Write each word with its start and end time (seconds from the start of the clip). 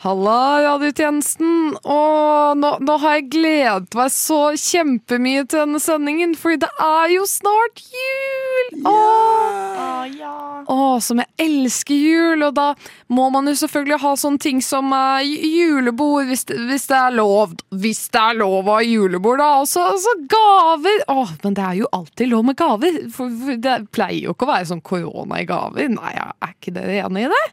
Halla, 0.00 0.62
radiotjenesten. 0.64 1.74
Og 1.76 2.56
nå, 2.56 2.68
nå 2.80 2.94
har 3.02 3.18
jeg 3.18 3.26
gledet 3.34 3.96
meg 3.98 4.12
så 4.14 4.38
kjempemye 4.56 5.42
til 5.44 5.66
denne 5.66 5.80
sendingen, 5.82 6.32
fordi 6.40 6.62
det 6.62 6.70
er 6.80 7.12
jo 7.18 7.26
snart 7.28 7.82
jul! 7.84 8.78
Åh, 8.88 10.06
ja. 10.16 10.32
Åh, 10.72 10.96
som 11.04 11.20
jeg 11.20 11.28
elsker 11.44 12.00
jul, 12.00 12.46
og 12.48 12.56
da 12.56 12.70
må 13.12 13.28
man 13.34 13.52
jo 13.52 13.54
selvfølgelig 13.60 14.00
ha 14.06 14.14
sånne 14.24 14.40
ting 14.40 14.64
som 14.64 14.88
uh, 14.96 15.20
julebord, 15.20 16.32
hvis 16.32 16.46
det, 16.48 16.56
hvis 16.70 16.88
det 16.88 16.96
er 16.96 17.20
lov. 17.20 17.58
Hvis 17.84 18.06
det 18.16 18.24
er 18.24 18.40
lov 18.40 18.72
å 18.72 18.78
ha 18.78 18.80
julebord, 18.86 19.44
da. 19.44 19.52
Og 19.60 19.68
så 19.68 19.84
så 20.00 20.16
gaver. 20.32 21.04
Åh, 21.12 21.36
men 21.44 21.60
det 21.60 21.68
er 21.68 21.80
jo 21.82 21.92
alltid 22.00 22.32
lov 22.32 22.48
med 22.48 22.56
gaver. 22.56 23.02
For, 23.12 23.28
for 23.44 23.64
det 23.68 23.78
pleier 23.92 24.30
jo 24.30 24.32
ikke 24.32 24.48
å 24.48 24.54
være 24.56 24.72
sånn 24.72 24.84
korona 24.94 25.44
i 25.44 25.48
gaver. 25.50 25.92
Nei, 25.92 26.16
er 26.16 26.54
ikke 26.56 26.78
dere 26.80 27.02
enig 27.04 27.28
i 27.28 27.34
det? 27.36 27.46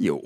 Jo. 0.00 0.18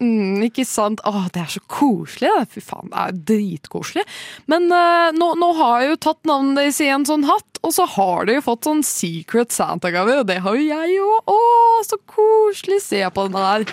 Mm, 0.00 0.40
ikke 0.46 0.64
sant? 0.64 1.02
Åh, 1.04 1.26
det 1.34 1.42
er 1.42 1.50
så 1.52 1.60
koselig. 1.68 2.30
det. 2.32 2.46
Fy 2.54 2.62
faen, 2.64 2.88
det 2.92 3.02
er 3.02 3.18
dritkoselig. 3.30 4.04
Men 4.48 4.70
uh, 4.72 5.10
nå, 5.12 5.34
nå 5.36 5.50
har 5.58 5.82
jeg 5.82 5.90
jo 5.90 5.98
tatt 6.08 6.30
navnet 6.30 6.62
deres 6.62 6.80
i 6.84 6.88
en 6.94 7.04
sånn 7.08 7.26
hatt, 7.28 7.60
og 7.60 7.74
så 7.74 7.84
har 7.98 8.28
de 8.28 8.38
jo 8.38 8.46
fått 8.46 8.68
sånn 8.68 8.80
Secret 8.86 9.52
Santa-gave, 9.52 10.22
og 10.22 10.30
det 10.30 10.40
har 10.46 10.56
jo 10.56 10.64
jeg 10.70 10.94
jo. 10.96 11.10
Å, 11.28 11.36
så 11.84 12.00
koselig. 12.08 12.80
Se 12.86 13.02
på 13.12 13.28
den 13.28 13.36
der. 13.36 13.68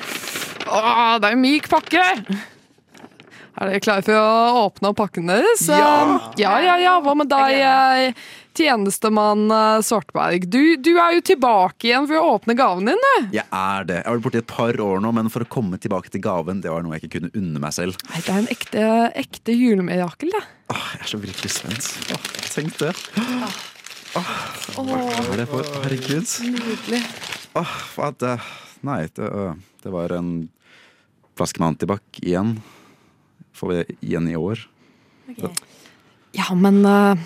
Åh, 0.66 1.16
det 1.22 1.32
er 1.32 1.38
en 1.38 1.46
myk 1.46 1.72
pakke. 1.72 2.04
Er 3.56 3.70
dere 3.70 3.80
klare 3.80 4.04
for 4.04 4.20
å 4.20 4.64
åpne 4.66 4.92
opp 4.92 4.98
pakken 5.00 5.32
deres? 5.32 5.64
Ja. 5.72 6.20
ja, 6.36 6.58
ja. 6.60 6.76
ja. 6.82 6.98
Hva 7.04 7.16
med 7.16 7.32
deg, 7.32 8.18
tjenestemann 8.58 9.46
eh, 9.52 9.82
Svartberg? 9.86 10.48
Du, 10.52 10.76
du 10.82 10.92
er 10.96 11.18
jo 11.18 11.24
tilbake 11.26 11.90
igjen 11.90 12.08
for 12.10 12.20
å 12.20 12.36
åpne 12.36 12.56
gaven 12.58 12.90
din, 12.90 13.06
du. 13.06 13.30
Jeg 13.38 13.46
er 13.46 13.88
det. 13.90 14.00
Jeg 14.02 14.08
har 14.08 14.18
vært 14.18 14.26
borte 14.28 14.42
i 14.42 14.44
et 14.44 14.52
par 14.52 14.82
år 14.88 15.04
nå, 15.04 15.14
men 15.20 15.32
for 15.34 15.46
å 15.46 15.50
komme 15.58 15.80
tilbake 15.82 16.12
til 16.14 16.24
gaven, 16.26 16.64
det 16.64 16.74
var 16.74 16.86
noe 16.86 16.98
jeg 16.98 17.06
ikke 17.06 17.20
kunne 17.20 17.34
unne 17.38 17.62
meg 17.64 17.76
selv. 17.78 18.00
Nei, 18.12 18.24
det 18.26 18.34
er 18.34 18.42
en 18.42 18.52
ekte, 18.56 18.90
ekte 19.26 19.56
julemirakel, 19.56 20.34
det. 20.36 20.44
Åh, 20.74 20.90
jeg 20.96 21.06
er 21.06 21.14
så 21.14 21.22
virkelig 21.22 21.54
spent. 21.56 21.90
Åh, 22.16 22.28
tenk 22.56 22.78
det. 22.82 22.94
Åh, 24.16 24.36
hva 24.80 25.00
er 25.26 25.42
det 25.42 25.50
for 25.52 25.74
Herregud. 25.84 26.38
Nydelig. 26.56 27.02
Åh, 27.60 27.80
hva 27.96 28.12
er 28.12 28.22
det 28.24 28.38
Nei, 28.86 29.08
det, 29.18 29.26
øh, 29.26 29.56
det 29.82 29.90
var 29.90 30.12
en 30.14 30.32
flaske 31.38 31.62
med 31.62 31.74
antibac 31.74 32.20
igjen. 32.22 32.60
Får 33.56 33.72
vi 33.72 33.98
igjen 34.12 34.28
i 34.30 34.36
år. 34.38 34.62
Ja, 36.36 36.52
men 36.54 36.84
eh, 36.86 37.24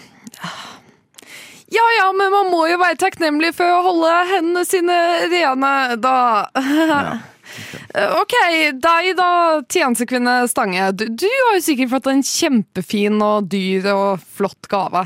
Ja 1.70 1.86
ja, 2.00 2.08
men 2.18 2.32
man 2.34 2.48
må 2.50 2.64
jo 2.70 2.80
være 2.82 2.98
takknemlig 2.98 3.52
for 3.58 3.70
å 3.70 3.84
holde 3.86 4.14
hendene 4.32 4.64
sine 4.66 4.96
rene, 5.30 5.74
da. 6.02 6.16
OK, 8.20 8.36
deg 8.82 9.12
da, 9.18 9.30
tjenestekvinne 9.70 10.42
Stange. 10.50 10.90
Du, 10.98 11.06
du 11.10 11.28
har 11.30 11.58
jo 11.58 11.64
sikkert 11.66 11.94
fått 11.94 12.10
en 12.12 12.26
kjempefin 12.26 13.22
og 13.26 13.50
dyr 13.52 13.90
og 13.94 14.26
flott 14.38 14.70
gave. 14.72 15.06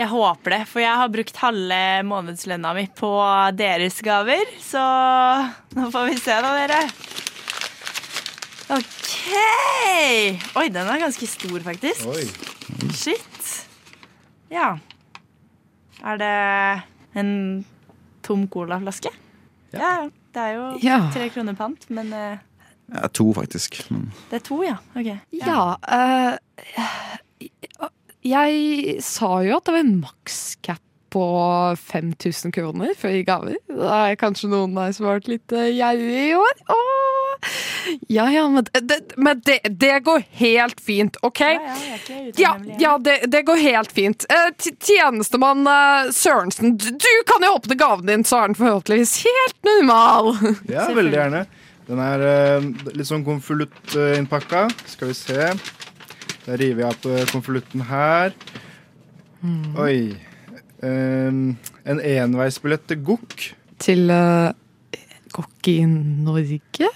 Jeg 0.00 0.08
håper 0.08 0.54
det, 0.54 0.60
for 0.70 0.80
jeg 0.80 0.96
har 0.96 1.10
brukt 1.12 1.40
halve 1.42 1.80
månedslønna 2.08 2.70
mi 2.72 2.86
på 2.96 3.10
deres 3.58 3.98
gaver. 4.02 4.48
Så 4.64 4.82
nå 5.76 5.90
får 5.92 6.06
vi 6.08 6.20
se, 6.22 6.38
da, 6.40 6.54
dere. 6.56 6.78
OK! 8.70 9.10
Oi, 10.56 10.68
den 10.72 10.86
er 10.86 11.02
ganske 11.02 11.28
stor, 11.28 11.58
faktisk. 11.66 12.06
Oi. 12.08 12.24
Shit. 12.96 13.50
Ja. 14.50 14.78
Er 16.04 16.16
det 16.20 16.30
en 17.20 17.32
tom 18.22 18.46
colaflaske? 18.48 19.10
Ja. 19.72 20.08
Det 20.34 20.40
er 20.42 20.52
jo 20.54 20.78
Ja. 20.82 20.98
tre 21.12 21.28
kroner 21.30 21.54
pant, 21.58 21.88
men 21.90 22.12
uh, 22.12 22.38
Ja, 22.94 23.06
to, 23.14 23.32
faktisk. 23.34 23.80
Men 23.90 24.12
det 24.30 24.40
er 24.40 24.44
to, 24.46 24.62
ja. 24.62 24.76
Ok. 24.98 25.10
Ja, 25.32 25.76
eh, 25.86 26.36
Jeg 28.24 28.96
sa 29.02 29.30
jo 29.46 29.56
at 29.56 29.64
det 29.66 29.72
var 29.74 29.80
en 29.84 30.00
makscap 30.02 30.82
på 31.10 31.24
5000 31.76 32.52
kroner 32.52 32.94
for 32.98 33.12
i 33.12 33.22
gaver. 33.26 33.56
Det 33.66 33.90
er 33.96 34.18
kanskje 34.20 34.50
noen 34.52 34.76
der 34.76 34.92
som 34.94 35.08
har 35.08 35.18
vært 35.18 35.30
litt 35.30 35.54
eh, 35.56 35.72
gjerrig 35.74 36.20
i 36.28 36.34
år. 36.38 36.62
Åh. 36.74 37.48
Ja 38.12 38.26
ja, 38.30 38.44
men, 38.52 38.66
det, 38.72 38.98
men 39.16 39.40
det, 39.46 39.58
det 39.80 39.94
går 40.04 40.22
helt 40.42 40.80
fint, 40.84 41.16
OK? 41.26 41.40
Ja, 42.36 42.52
ja, 42.78 42.98
det, 43.00 43.16
det 43.32 43.42
går 43.48 43.62
helt 43.64 43.92
fint. 43.96 44.26
Eh, 44.28 44.50
tjenestemann 44.84 45.66
eh, 45.66 46.12
Sørensen, 46.14 46.76
du, 46.78 47.10
kan 47.26 47.46
jo 47.46 47.54
åpne 47.56 47.78
gaven 47.80 48.12
din, 48.12 48.26
så 48.28 48.42
er 48.42 48.52
den 48.52 48.60
forhåpentligvis 48.60 49.16
helt 49.26 49.60
normal. 49.72 50.34
Ja, 50.70 50.86
veldig 50.94 51.16
gjerne. 51.16 51.44
Den 51.90 51.98
er 52.04 52.22
litt 52.94 53.08
sånn 53.08 53.24
konvoluttinnpakka. 53.26 54.68
Skal 54.92 55.10
vi 55.10 55.16
se. 55.18 55.48
Da 56.44 56.58
river 56.60 56.84
jeg 56.84 56.92
opp 56.92 57.32
konvolutten 57.32 57.82
her. 57.88 58.36
Oi. 59.80 60.29
Ehm, 60.82 61.56
en 61.84 62.00
enveisbillett 62.00 62.86
til 62.88 63.02
Gokk. 63.04 63.50
Til 63.80 64.12
uh, 64.12 64.52
Gokk 65.34 65.68
i 65.68 65.80
Norge? 65.86 66.88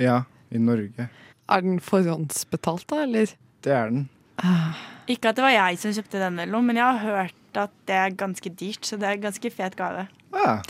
Ja, 0.00 0.22
i 0.50 0.60
Norge. 0.62 1.08
Er 1.50 1.66
den 1.66 1.80
forhåndsbetalt, 1.84 2.86
da, 2.90 3.02
eller? 3.04 3.34
Det 3.64 3.74
er 3.74 3.90
den. 3.92 4.06
Ikke 5.10 5.32
at 5.32 5.36
det 5.36 5.44
var 5.44 5.52
jeg 5.52 5.80
som 5.82 5.92
kjøpte 5.92 6.22
den, 6.22 6.38
eller 6.38 6.54
noe, 6.54 6.64
men 6.64 6.78
jeg 6.80 6.86
har 6.86 7.04
hørt 7.04 7.60
at 7.60 7.72
det 7.90 7.96
er 7.98 8.16
ganske 8.16 8.52
dyrt, 8.54 8.86
så 8.86 8.96
det 8.96 9.08
er 9.08 9.18
en 9.18 9.26
ganske 9.26 9.52
fet 9.52 9.76
gave. 9.76 10.06
Ah, 10.32 10.60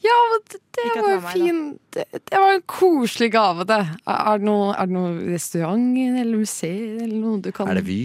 Ja, 0.00 0.16
men 0.32 0.40
det, 0.48 0.58
det 0.72 0.84
Ikke 0.88 1.02
var 1.04 1.10
jo 1.12 1.20
fint 1.20 1.34
fin 1.44 1.58
det, 1.92 2.04
det 2.30 2.38
var 2.40 2.54
en 2.54 2.62
koselig 2.64 3.28
gave, 3.34 3.66
det. 3.68 3.82
Er 4.08 4.22
er 4.32 4.38
det 4.40 4.46
noe, 4.48 4.70
er 4.72 4.88
det 4.88 4.94
noe 4.96 5.10
restaurant 5.34 5.98
eller 6.00 6.40
museer 6.40 7.02
eller 7.04 7.18
noe 7.20 7.40
du 7.44 7.50
kan 7.52 7.68
er 7.68 7.76
det 7.82 7.84
Vy? 7.84 7.98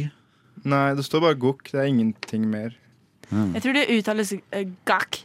nei, 0.67 0.89
det 0.97 1.05
står 1.07 1.23
bare 1.23 1.37
Gokk. 1.39 1.69
Det 1.71 1.79
er 1.79 1.87
ingenting 1.87 2.49
mer. 2.51 2.75
Jeg 3.31 3.63
tror 3.63 3.77
det 3.77 3.87
uttales 3.95 4.35
uh, 4.35 4.61
gak. 4.87 5.21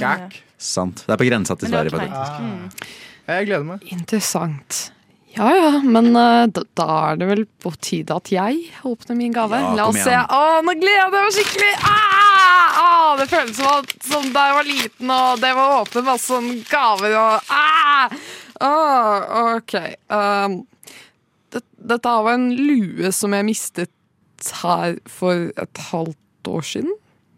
Gakk? 0.00 0.36
Sant. 0.56 1.04
Det 1.06 1.14
er 1.14 1.20
på 1.20 1.28
grensa 1.28 1.56
til 1.60 1.72
Sverige. 1.72 1.92
faktisk. 1.92 2.36
Mm. 2.40 2.92
Jeg 3.26 3.48
gleder 3.48 3.66
meg. 3.66 3.88
Interessant. 3.92 4.84
Ja 5.36 5.50
ja, 5.52 5.70
men 5.84 6.14
uh, 6.16 6.46
da, 6.48 6.62
da 6.78 6.84
er 7.10 7.18
det 7.20 7.26
vel 7.28 7.42
på 7.60 7.74
tide 7.84 8.14
at 8.16 8.30
jeg 8.32 8.70
åpner 8.88 9.18
min 9.18 9.34
gave. 9.36 9.58
Ja, 9.60 9.74
La 9.76 9.88
oss 9.90 9.98
se. 10.00 10.14
Å, 10.16 10.62
nå 10.64 10.74
gleder 10.80 11.02
jeg 11.02 11.12
meg 11.12 11.34
skikkelig! 11.36 11.72
Ah! 11.84 12.76
Ah, 12.76 13.10
det 13.20 13.26
føles 13.28 13.56
som, 13.56 13.68
at, 13.82 13.92
som 14.04 14.30
da 14.32 14.46
jeg 14.48 14.56
var 14.56 14.66
liten 14.68 15.12
og 15.12 15.42
det 15.42 15.52
var 15.56 15.72
å 15.72 15.82
åpne 15.84 16.02
masse 16.06 16.30
sånn 16.30 16.48
gaver 16.70 17.16
og 17.20 17.52
ah! 17.52 18.16
Ah, 18.64 19.56
OK. 19.58 19.74
Um, 20.08 20.62
det, 21.52 21.60
dette 21.92 22.14
var 22.24 22.32
en 22.32 22.48
lue 22.56 23.12
som 23.12 23.36
jeg 23.36 23.48
mistet 23.48 24.52
her 24.62 24.96
for 25.10 25.50
et 25.52 25.82
halvt 25.90 26.50
år 26.52 26.64
siden. 26.64 26.96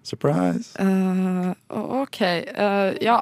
Surprise. 0.08 0.72
Uh, 0.80 1.52
OK. 1.68 2.20
Uh, 2.22 2.96
ja, 3.04 3.20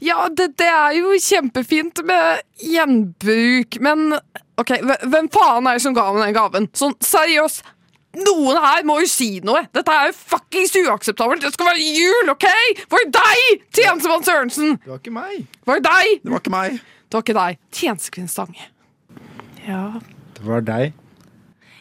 ja 0.00 0.24
det, 0.32 0.52
det 0.60 0.68
er 0.70 0.96
jo 0.96 1.12
kjempefint 1.20 2.00
med 2.08 2.42
gjenbruk, 2.62 3.78
men 3.84 4.16
OK, 4.60 4.74
hvem 4.80 5.28
faen 5.32 5.68
er 5.68 5.78
det 5.78 5.84
som 5.84 5.96
ga 5.96 6.08
meg 6.14 6.26
den 6.30 6.36
gaven? 6.36 6.68
Sånn 6.76 6.96
seriøst. 7.04 7.64
Noen 8.12 8.58
her 8.60 8.82
må 8.84 8.98
jo 9.00 9.08
si 9.08 9.38
noe! 9.44 9.62
Dette 9.72 9.92
er 9.92 10.10
jo 10.10 10.16
fuckings 10.16 10.74
uakseptabelt! 10.82 11.40
Det 11.44 11.54
skal 11.54 11.70
være 11.70 11.84
jul, 11.96 12.32
OK? 12.34 12.44
Var 12.92 13.06
det 13.06 13.12
deg, 13.16 13.62
tjenestemann 13.72 14.26
Sørensen? 14.26 14.74
Det 14.82 14.92
var 14.92 15.00
ikke 15.00 15.14
meg. 15.16 15.46
Var 15.68 15.80
det 15.80 15.86
deg? 15.88 16.18
Det 16.20 16.34
var 16.34 16.44
ikke 16.44 16.52
meg. 16.52 16.82
Det 17.08 17.16
var 17.16 17.24
ikke 17.24 17.38
deg. 17.38 17.62
Tjenestekvinne 17.72 18.32
Stange. 18.32 18.68
Ja. 19.64 19.86
Det 20.36 20.44
var 20.44 20.68
deg. 20.68 20.92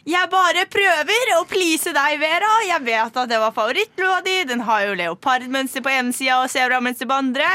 Jeg 0.07 0.29
bare 0.31 0.63
prøver 0.71 1.31
å 1.37 1.43
please 1.49 1.91
deg, 1.93 2.15
Vera. 2.21 2.51
Jeg 2.65 2.81
vet 2.87 3.17
at 3.21 3.29
det 3.29 3.37
var 3.41 3.53
favorittlua 3.53 4.21
di. 4.25 4.39
Den 4.49 4.63
har 4.65 4.87
jo 4.87 4.95
leopardmønster 4.97 5.83
på 5.85 5.91
ene 5.93 6.13
sida 6.15 6.39
og 6.41 6.49
sebramønster 6.49 7.05
på 7.09 7.17
andre. 7.21 7.49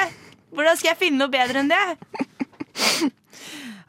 Hvordan 0.55 0.79
skal 0.79 0.93
jeg 0.93 1.01
finne 1.01 1.25
noe 1.25 1.33
bedre 1.33 1.65
enn 1.65 1.73
det? 1.73 1.85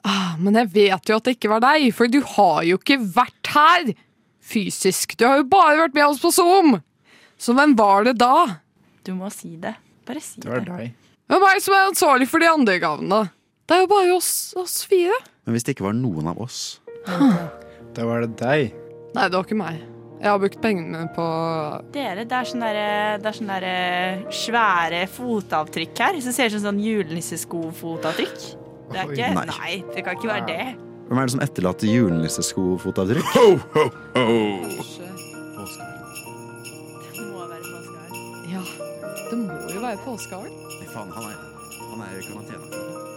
Ah, 0.08 0.38
Men 0.40 0.56
jeg 0.56 0.70
vet 0.72 1.10
jo 1.10 1.16
at 1.20 1.26
det 1.28 1.34
ikke 1.36 1.50
var 1.52 1.60
deg, 1.66 1.90
for 1.92 2.08
du 2.08 2.22
har 2.38 2.62
jo 2.64 2.78
ikke 2.80 2.96
vært 3.12 3.50
her 3.52 3.90
fysisk. 4.40 5.18
Du 5.20 5.26
har 5.28 5.42
jo 5.42 5.48
bare 5.52 5.82
vært 5.82 5.98
med 5.98 6.06
oss 6.06 6.22
på 6.24 6.32
Zoom! 6.32 6.78
Så 7.36 7.52
hvem 7.58 7.74
var 7.76 8.06
det 8.08 8.14
da? 8.22 8.60
Du 9.04 9.12
må 9.18 9.28
si 9.34 9.58
det. 9.60 9.74
Bare 10.08 10.22
si 10.24 10.40
Det 10.40 10.48
var 10.48 10.64
det. 10.64 10.70
deg. 10.78 10.94
Det 11.28 11.36
er 11.36 11.44
meg 11.44 11.60
som 11.66 11.76
er 11.76 11.90
ansvarlig 11.90 12.30
for 12.32 12.40
de 12.40 12.48
andre 12.48 12.78
gavene? 12.80 13.20
Det 13.68 13.76
er 13.76 13.84
jo 13.84 13.90
bare 13.92 14.16
oss, 14.16 14.32
oss 14.56 14.78
fire. 14.88 15.18
Men 15.44 15.58
hvis 15.58 15.68
det 15.68 15.76
ikke 15.76 15.90
var 15.90 15.98
noen 16.00 16.32
av 16.32 16.40
oss 16.46 16.62
Da 17.98 18.06
var 18.06 18.22
det 18.22 18.36
deg. 18.38 18.74
Nei, 19.16 19.24
det 19.26 19.34
var 19.34 19.46
ikke 19.48 19.58
meg. 19.58 19.80
Jeg 20.18 20.30
har 20.32 20.40
brukt 20.42 20.58
pengene 20.62 20.88
mine 20.90 21.10
på 21.14 21.26
Dere, 21.94 22.24
det 22.26 22.34
er 22.34 22.48
sånne, 22.50 22.70
der, 22.74 23.20
det 23.22 23.28
er 23.30 23.36
sånne 23.38 23.58
der 23.62 24.24
svære 24.34 25.02
fotavtrykk 25.14 26.02
her 26.02 26.18
som 26.26 26.34
ser 26.34 26.50
ut 26.50 26.56
som 26.56 26.64
sånn 26.72 26.82
julenisseskofotavtrykk. 26.82 28.38
Det 28.88 28.98
er 28.98 29.06
Oi. 29.06 29.14
ikke 29.14 29.30
Nei. 29.36 29.46
Nei, 29.52 29.74
det 29.94 30.04
kan 30.08 30.18
ikke 30.18 30.32
være 30.32 30.48
det. 30.50 30.66
Hvem 31.08 31.22
er 31.22 31.30
det 31.30 31.34
som 31.36 31.44
etterlater 31.46 31.88
julenisseskofotavtrykk? 31.94 33.30
Det 33.38 33.44
må 37.28 37.46
være 37.46 37.62
påskeharen. 37.70 38.18
Ja, 38.54 38.62
det 39.30 39.38
må 39.44 39.60
jo 39.74 39.86
være 39.86 40.02
påskeharen. 40.06 40.54
Nei, 40.78 40.90
faen, 40.96 41.14
han 41.14 41.30
er, 41.30 41.38
han 41.92 42.06
er 42.08 42.18
i 42.18 42.26
karantene. 42.26 43.17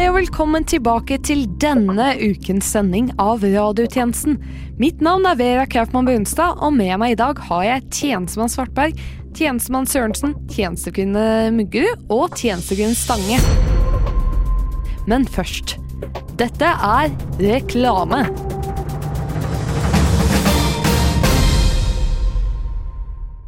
Hei 0.00 0.06
og 0.08 0.14
velkommen 0.16 0.64
tilbake 0.64 1.18
til 1.28 1.42
denne 1.60 2.06
ukens 2.16 2.70
sending 2.72 3.10
av 3.20 3.42
Radiotjenesten. 3.44 4.38
Mitt 4.80 5.02
navn 5.04 5.28
er 5.28 5.36
Vera 5.36 5.66
Kaufmann 5.68 6.08
Brunstad, 6.08 6.56
og 6.64 6.72
med 6.72 6.94
meg 7.02 7.12
i 7.12 7.18
dag 7.20 7.36
har 7.50 7.66
jeg 7.66 7.84
tjenestemann 7.98 8.48
Svartberg, 8.48 8.96
tjenestemann 9.36 9.84
Sørensen, 9.84 10.32
tjenestekvinne 10.48 11.52
Muggerud 11.52 12.08
og 12.16 12.32
tjenestekvinne 12.32 12.96
Stange. 12.96 13.36
Men 15.04 15.28
først. 15.28 15.76
Dette 16.40 16.72
er 16.72 17.12
reklame. 17.44 18.24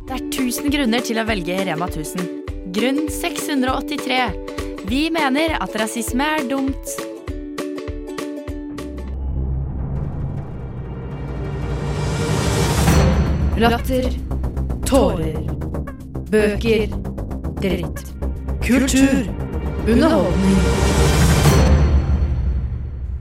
Det 0.04 0.20
er 0.20 0.26
1000 0.28 0.68
grunner 0.76 1.08
til 1.08 1.16
å 1.16 1.24
velge 1.32 1.62
Rema 1.64 1.88
1000. 1.88 2.28
Grunn 2.76 3.06
683. 3.08 4.61
Vi 4.92 5.06
mener 5.08 5.54
at 5.56 5.72
rasisme 5.80 6.24
er 6.36 6.42
dumt. 6.50 6.90
Latter. 13.56 14.10
Tårer. 14.84 15.38
Bøker. 16.28 16.92
Dritt. 17.62 18.04
Kultur. 18.66 19.32
Underholdning. 19.88 20.60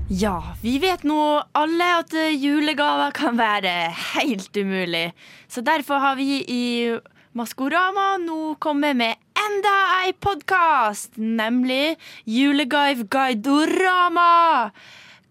Ja, 0.10 0.36
vi 0.60 0.76
vet 0.84 1.08
nå 1.08 1.22
alle 1.56 1.90
at 2.02 2.20
julegaver 2.36 3.16
kan 3.16 3.40
være 3.40 3.78
helt 4.18 4.60
umulig. 4.60 5.14
Så 5.48 5.64
derfor 5.64 6.04
har 6.04 6.20
vi 6.20 6.44
i 6.44 6.64
Maskorama 7.32 8.18
nå 8.20 8.58
kommet 8.60 8.98
med 9.00 9.16
enda 9.42 9.76
ei 10.02 10.12
podkast, 10.14 11.16
nemlig 11.18 11.96
Julegave 12.30 13.06
Guidorama. 13.10 14.72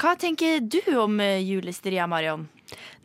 Hva 0.01 0.15
tenker 0.19 0.63
du 0.65 0.81
om 0.99 1.19
eh, 1.21 1.43
julestria, 1.45 2.07
Marion? 2.11 2.47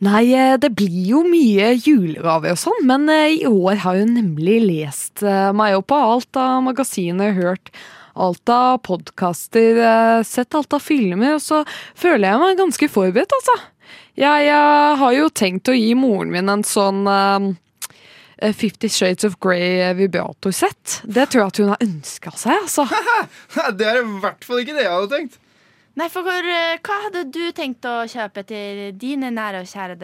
Nei, 0.04 0.30
eh, 0.32 0.54
det 0.60 0.70
blir 0.78 0.96
jo 1.10 1.22
mye 1.26 1.74
julegaver 1.74 2.54
og 2.54 2.62
sånn, 2.62 2.86
men 2.88 3.10
eh, 3.12 3.42
i 3.42 3.44
år 3.50 3.82
har 3.84 4.00
jeg 4.00 4.08
nemlig 4.14 4.56
lest 4.64 5.22
meg 5.56 5.76
opp 5.76 5.90
på 5.92 6.00
alt 6.14 6.40
av 6.40 6.64
magasiner, 6.66 7.36
hørt 7.36 7.70
alt 8.16 8.48
av 8.48 8.80
podkaster, 8.86 9.76
sett 10.24 10.56
alt 10.56 10.72
av 10.72 10.80
filmer, 10.80 11.34
og 11.36 11.42
så 11.44 11.60
føler 11.92 12.30
jeg 12.30 12.40
meg 12.40 12.62
ganske 12.62 12.88
forberedt, 12.88 13.34
altså. 13.36 13.58
Jeg 14.16 14.48
har 14.96 15.12
jo 15.12 15.28
tenkt 15.28 15.68
å 15.68 15.76
gi 15.76 15.92
moren 15.98 16.32
min 16.32 16.48
en 16.48 16.64
sånn 16.64 17.02
Fifty 18.56 18.88
Shades 18.92 19.24
of 19.24 19.38
Grey 19.40 19.80
vibratorsett. 19.96 21.00
Det 21.04 21.28
tror 21.32 21.40
jeg 21.46 21.52
at 21.54 21.60
hun 21.62 21.72
har 21.72 21.82
ønska 21.86 22.32
seg, 22.36 22.58
altså. 22.66 22.84
Det 23.78 23.86
er 23.88 24.02
i 24.02 24.06
hvert 24.20 24.44
fall 24.44 24.60
ikke 24.62 24.76
det 24.76 24.84
jeg 24.84 24.92
hadde 24.92 25.12
tenkt. 25.14 25.38
Nei, 25.96 26.10
for 26.12 26.28
eh, 26.28 26.74
Hva 26.84 26.96
hadde 27.06 27.22
du 27.32 27.40
tenkt 27.56 27.86
å 27.88 28.02
kjøpe 28.12 28.42
til 28.44 28.80
dine 29.00 29.30
nære 29.32 29.62
og 29.64 29.70
kjære 29.70 29.94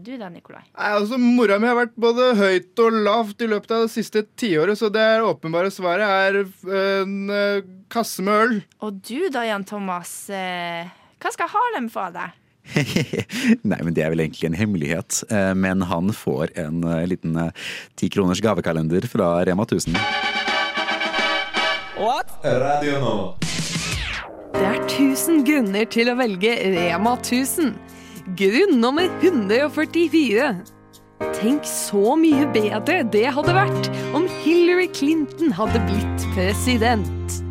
du, 0.00 0.14
da, 0.16 0.30
Nikolai? 0.32 0.62
Nei, 0.70 0.92
altså, 0.96 1.18
Mora 1.20 1.58
mi 1.60 1.68
har 1.68 1.76
vært 1.76 1.92
både 2.00 2.30
høyt 2.38 2.80
og 2.80 2.96
lavt 3.04 3.44
i 3.44 3.50
løpet 3.52 3.74
av 3.76 3.84
det 3.84 3.92
siste 3.92 4.24
tiåret, 4.40 4.80
så 4.80 4.88
det 4.88 5.04
åpenbare 5.20 5.68
svaret 5.74 6.08
er 6.08 6.40
eh, 6.40 7.02
en 7.02 7.18
eh, 7.28 7.68
kasse 7.92 8.24
med 8.24 8.46
øl. 8.46 8.56
Og 8.80 9.02
du 9.04 9.28
da, 9.28 9.44
Jan 9.50 9.68
Thomas? 9.68 10.14
eh, 10.32 10.88
hva 11.20 11.30
skal 11.36 11.52
Harlem 11.52 11.92
få 11.92 12.06
av 12.08 12.16
deg? 12.16 12.38
Nei, 13.68 13.78
men 13.82 13.92
det 13.94 14.04
er 14.04 14.12
vel 14.14 14.22
egentlig 14.24 14.48
en 14.48 14.56
hemmelighet. 14.58 15.22
Eh, 15.30 15.52
Men 15.58 15.82
han 15.90 16.12
får 16.14 16.54
en 16.62 16.84
eh, 16.86 17.04
liten 17.10 17.36
tikroners 18.00 18.40
gavekalender 18.44 19.06
fra 19.10 19.34
Rema 19.46 19.66
1000. 19.66 19.98
What? 22.02 22.30
Radio 22.42 22.98
nå. 23.02 23.14
Det 24.52 24.62
er 24.68 24.78
1000 24.84 25.42
grunner 25.46 25.86
til 25.90 26.10
å 26.12 26.16
velge 26.18 26.54
Rema 26.74 27.16
1000. 27.18 27.74
Grunn 28.38 28.78
nummer 28.82 29.08
144. 29.22 30.52
Tenk 31.38 31.66
så 31.66 32.16
mye 32.18 32.46
bedre 32.54 33.02
det 33.14 33.24
hadde 33.34 33.54
vært 33.54 33.88
om 34.14 34.26
Hillary 34.42 34.88
Clinton 34.94 35.54
hadde 35.54 35.82
blitt 35.88 36.26
president. 36.34 37.41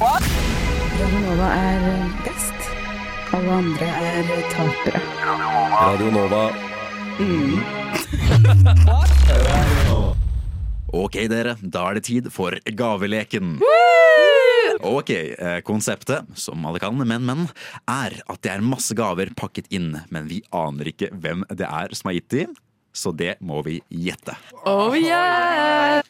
Radionova 0.00 1.48
er 1.60 1.82
best. 2.24 2.68
Alle 3.36 3.52
andre 3.52 3.84
er 3.84 4.30
tapere. 4.48 5.00
Radio 5.76 6.08
Nova. 6.14 6.48
Ok, 10.90 11.14
dere, 11.30 11.52
da 11.62 11.84
er 11.86 11.94
det 12.00 12.02
tid 12.08 12.26
for 12.32 12.56
gaveleken. 12.64 13.60
Ok, 14.88 15.12
eh, 15.12 15.60
konseptet, 15.62 16.26
som 16.34 16.64
alle 16.66 16.80
kan, 16.82 16.96
men, 16.96 17.22
men, 17.28 17.44
er 17.84 18.16
at 18.24 18.40
det 18.42 18.50
er 18.56 18.64
masse 18.64 18.96
gaver 18.98 19.30
pakket 19.38 19.68
inn, 19.70 20.00
men 20.10 20.26
vi 20.32 20.40
aner 20.50 20.90
ikke 20.90 21.12
hvem 21.12 21.44
det 21.52 21.68
er 21.68 21.94
som 21.94 22.10
har 22.10 22.18
gitt 22.18 22.32
de, 22.32 22.48
så 22.96 23.12
det 23.12 23.36
må 23.44 23.62
vi 23.68 23.78
gjette. 23.92 24.34
Oh 24.64 24.96
yeah! 24.96 26.00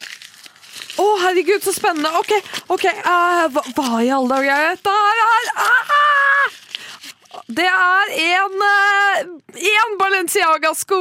Å, 0.99 1.05
herregud, 1.23 1.63
så 1.63 1.73
spennende. 1.75 2.11
Ok, 2.19 2.33
ok. 2.73 2.85
uh, 3.05 3.45
hva, 3.53 3.63
hva 3.77 4.01
i 4.03 4.11
alle 4.11 4.31
dager 4.35 4.51
er 4.51 4.75
dette 4.75 4.95
her? 4.97 5.51
Ah! 5.55 6.57
Det 7.51 7.67
er 7.67 8.11
en 8.21 8.57
én 8.59 9.93
uh, 9.95 9.97
Balenciaga-sko! 9.99 10.99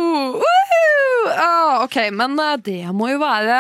Ah, 1.31 1.85
ok, 1.85 1.97
men 2.17 2.39
eh, 2.41 2.57
det 2.65 2.79
må 2.97 3.11
jo 3.13 3.21
være 3.21 3.57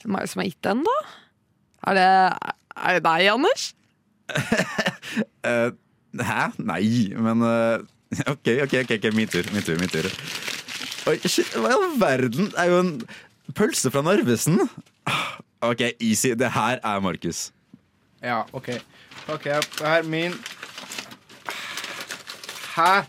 Hvem 0.00 0.16
er 0.16 0.24
det 0.24 0.30
som 0.32 0.40
har 0.42 0.48
gitt 0.48 0.64
den, 0.64 0.82
da? 0.86 0.94
Er 1.90 1.98
det, 1.98 2.06
er 2.74 2.98
det 2.98 3.04
deg, 3.08 3.30
Anders? 3.34 3.70
Eh, 5.44 5.68
hæ? 6.24 6.44
Nei, 6.64 7.12
men 7.20 7.42
eh, 7.44 7.82
ok, 8.32 8.48
ok, 8.64 8.72
ok, 8.80 8.92
ok, 8.96 9.04
min 9.12 9.28
tur, 9.28 9.44
min 9.52 9.62
tur, 9.62 9.76
min 9.76 9.90
tur. 9.92 10.08
Oi, 11.10 11.18
shit, 11.28 11.50
hva 11.60 11.68
i 11.68 11.76
all 11.76 11.98
verden? 12.00 12.48
Det 12.48 12.62
er 12.62 12.70
jo 12.72 12.78
en 12.80 12.92
pølse 13.52 13.92
fra 13.92 14.00
Narvesen. 14.06 14.56
Ah, 15.06 15.38
Ok, 15.64 15.80
easy. 16.00 16.34
Det 16.36 16.50
her 16.52 16.78
er 16.84 17.00
Markus. 17.00 17.52
Ja, 18.22 18.42
OK. 18.52 18.68
Ok, 19.28 19.44
Det 19.44 19.86
Her, 19.86 20.02
min 20.02 20.32
Hæ? 22.76 23.02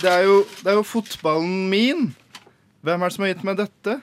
Det 0.00 0.10
er, 0.12 0.18
jo, 0.24 0.44
det 0.62 0.66
er 0.66 0.72
jo 0.78 0.82
fotballen 0.82 1.68
min. 1.70 2.16
Hvem 2.82 3.02
er 3.02 3.08
det 3.08 3.14
som 3.16 3.24
har 3.26 3.32
gitt 3.32 3.44
meg 3.44 3.56
dette? 3.58 3.96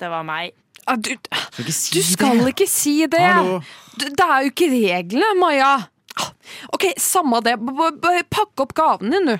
Det 0.00 0.10
var 0.10 0.22
meg. 0.26 0.52
Ah, 0.86 0.96
du, 0.96 1.10
Skal 1.50 1.64
ikke 1.64 1.72
si 1.72 1.94
du 1.98 2.02
skal 2.06 2.38
det. 2.38 2.48
ikke 2.54 2.66
si 2.70 2.94
det! 3.10 3.20
Hallo. 3.20 3.58
Du, 3.98 4.04
det 4.06 4.26
er 4.28 4.44
jo 4.44 4.50
ikke 4.52 4.68
reglene, 4.70 5.34
Maja. 5.40 5.72
Ah, 6.20 6.30
Ok, 6.72 6.84
samme 6.98 7.40
det. 7.44 7.56
B 7.58 7.70
-b 7.70 7.90
-b 8.00 8.22
Pakk 8.30 8.60
opp 8.60 8.74
gaven 8.74 9.10
din, 9.10 9.26
du. 9.26 9.38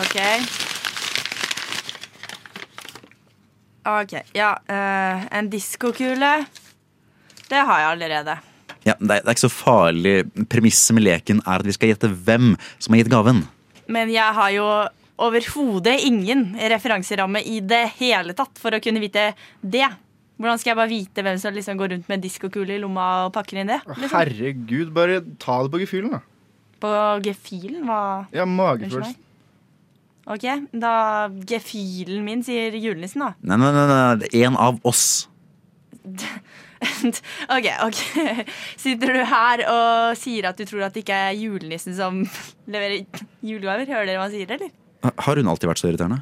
OK. 0.00 0.16
OK. 3.88 4.14
Ja, 4.36 4.54
uh, 4.68 5.26
en 5.38 5.50
diskokule. 5.52 6.32
Det 7.48 7.64
har 7.64 7.84
jeg 7.84 7.90
allerede. 7.94 8.38
Ja, 8.84 8.94
det, 8.98 9.08
er, 9.08 9.22
det 9.22 9.26
er 9.26 9.34
ikke 9.34 9.46
så 9.46 9.52
farlig. 9.52 10.14
Premisset 10.50 10.96
med 10.96 11.06
leken 11.06 11.42
er 11.44 11.62
at 11.62 11.68
vi 11.68 11.74
skal 11.76 11.92
gjette 11.92 12.10
hvem 12.12 12.54
som 12.78 12.94
har 12.94 13.02
gitt 13.02 13.12
gaven. 13.12 13.42
Men 13.88 14.12
jeg 14.12 14.36
har 14.36 14.52
jo 14.54 14.66
overhodet 15.18 15.96
ingen 16.06 16.52
referanseramme 16.70 17.42
i 17.42 17.58
det 17.64 17.84
hele 17.98 18.36
tatt 18.38 18.60
for 18.60 18.76
å 18.76 18.82
kunne 18.82 19.02
vite 19.02 19.32
det. 19.60 19.88
Hvordan 20.38 20.60
skal 20.60 20.70
jeg 20.70 20.78
bare 20.78 20.92
vite 20.92 21.24
hvem 21.26 21.38
som 21.42 21.56
liksom 21.56 21.78
går 21.80 21.94
rundt 21.96 22.10
med 22.10 22.22
diskokule 22.22 22.76
i 22.76 22.82
lomma 22.82 23.06
og 23.26 23.32
pakker 23.34 23.58
inn 23.58 23.72
det? 23.72 23.80
Liksom? 23.88 24.12
Herregud, 24.12 24.92
bare 24.94 25.22
ta 25.42 25.62
det 25.64 25.72
på 25.72 25.80
gefühlen, 25.82 26.14
da. 26.14 26.20
På 26.78 26.92
gefühlen? 27.24 27.82
Hva 27.88 28.02
Ja, 28.30 28.46
magefølelsen. 28.46 29.18
OK, 30.28 30.44
da 30.76 30.92
gefühlen 31.48 32.24
min, 32.26 32.44
sier 32.44 32.74
julenissen, 32.76 33.24
da. 33.24 33.32
Nei, 33.40 33.56
nei, 33.60 33.70
nei, 33.72 33.84
nei. 33.88 34.30
en 34.44 34.58
av 34.60 34.80
oss. 34.88 35.28
OK, 37.56 37.68
ok. 37.86 38.00
Sitter 38.84 39.16
du 39.16 39.22
her 39.26 39.64
og 39.72 40.18
sier 40.20 40.50
at 40.50 40.60
du 40.60 40.66
tror 40.68 40.86
at 40.86 40.94
det 40.94 41.02
ikke 41.06 41.20
er 41.30 41.38
julenissen 41.38 41.96
som 41.96 42.20
leverer 42.72 43.06
julegaver? 43.40 43.88
Hører 43.88 44.10
dere 44.10 44.20
hva 44.20 44.26
han 44.28 44.34
sier, 44.34 44.52
eller? 44.58 44.74
Har 45.08 45.40
hun 45.40 45.48
alltid 45.50 45.70
vært 45.70 45.82
så 45.82 45.88
irriterende? 45.90 46.20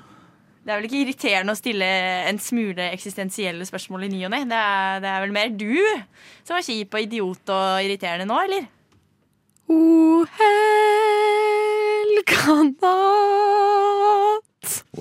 Det 0.67 0.73
er 0.73 0.81
vel 0.81 0.89
ikke 0.89 1.03
irriterende 1.05 1.55
å 1.55 1.59
stille 1.59 1.89
en 2.27 2.41
smule 2.43 2.89
eksistensielle 2.91 3.67
spørsmål 3.69 4.09
i 4.09 4.13
ny 4.15 4.25
og 4.27 4.33
ne. 4.35 4.41
Det, 4.51 4.63
det 5.05 5.11
er 5.13 5.21
vel 5.23 5.35
mer 5.35 5.53
du 5.55 5.77
som 6.47 6.57
er 6.57 6.67
kjip 6.67 6.95
og 6.97 7.05
idiot 7.05 7.53
og 7.55 7.85
irriterende 7.87 8.27
nå, 8.27 8.39
eller? 8.49 8.67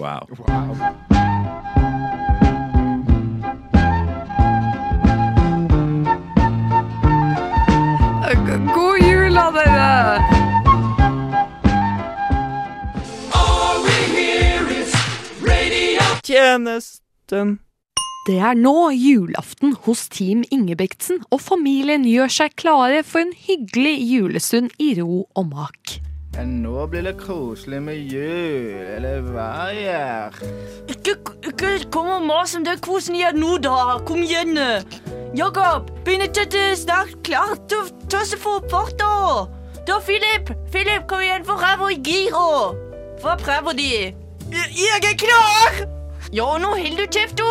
Natt. 0.05 0.29
Wow. 0.39 0.75
God 8.74 9.00
jul, 9.03 9.33
da, 9.33 9.51
dere! 9.51 10.45
Tjenesten. 16.25 17.59
Det 18.25 18.39
er 18.41 18.55
nå 18.57 18.89
julaften 18.97 19.75
hos 19.85 20.07
Team 20.09 20.41
Ingebrigtsen, 20.50 21.19
og 21.29 21.43
familien 21.45 22.07
gjør 22.09 22.33
seg 22.39 22.55
klare 22.57 23.03
for 23.05 23.21
en 23.21 23.35
hyggelig 23.45 24.00
julestund 24.09 24.74
i 24.81 24.95
ro 24.97 25.27
og 25.38 25.51
mak. 25.51 26.00
Ja, 26.36 26.44
nå 26.44 26.84
blir 26.92 27.06
det 27.08 27.13
koselig 27.22 27.77
med 27.86 28.12
jul, 28.12 28.74
eller 28.98 29.22
hva 29.24 29.70
Gjert? 29.72 30.42
Ikke, 30.92 31.15
ikke 31.48 31.70
kom 31.96 32.10
og 32.12 32.25
mas 32.27 32.58
om 32.60 32.65
det 32.68 32.82
kosen 32.84 33.15
gjør 33.15 33.39
nå, 33.39 33.54
da. 33.63 33.77
Kom 34.04 34.20
igjen. 34.25 34.60
Jakob, 35.39 35.88
begynner 36.04 36.27
ikke 36.27 36.44
det 36.51 36.65
snart 36.84 37.15
klart 37.24 37.63
til 37.72 37.88
å 37.88 38.22
seg 38.27 38.44
for 38.44 38.68
fart, 38.68 39.00
da. 39.00 39.48
Da, 39.88 40.01
Philip. 40.04 40.51
Philip, 40.75 41.08
kom 41.08 41.24
igjen, 41.24 41.48
få 41.48 41.56
ræva 41.62 41.94
i 41.96 42.00
gira. 42.04 42.46
Få 43.24 43.39
prøva 43.39 43.72
de. 43.80 43.92
Jeg 44.51 45.04
er 45.08 45.22
klar! 45.24 45.95
Ja, 46.34 46.58
nå 46.58 46.72
holder 46.74 47.05
du 47.05 47.12
kjeft, 47.12 47.38
du. 47.38 47.46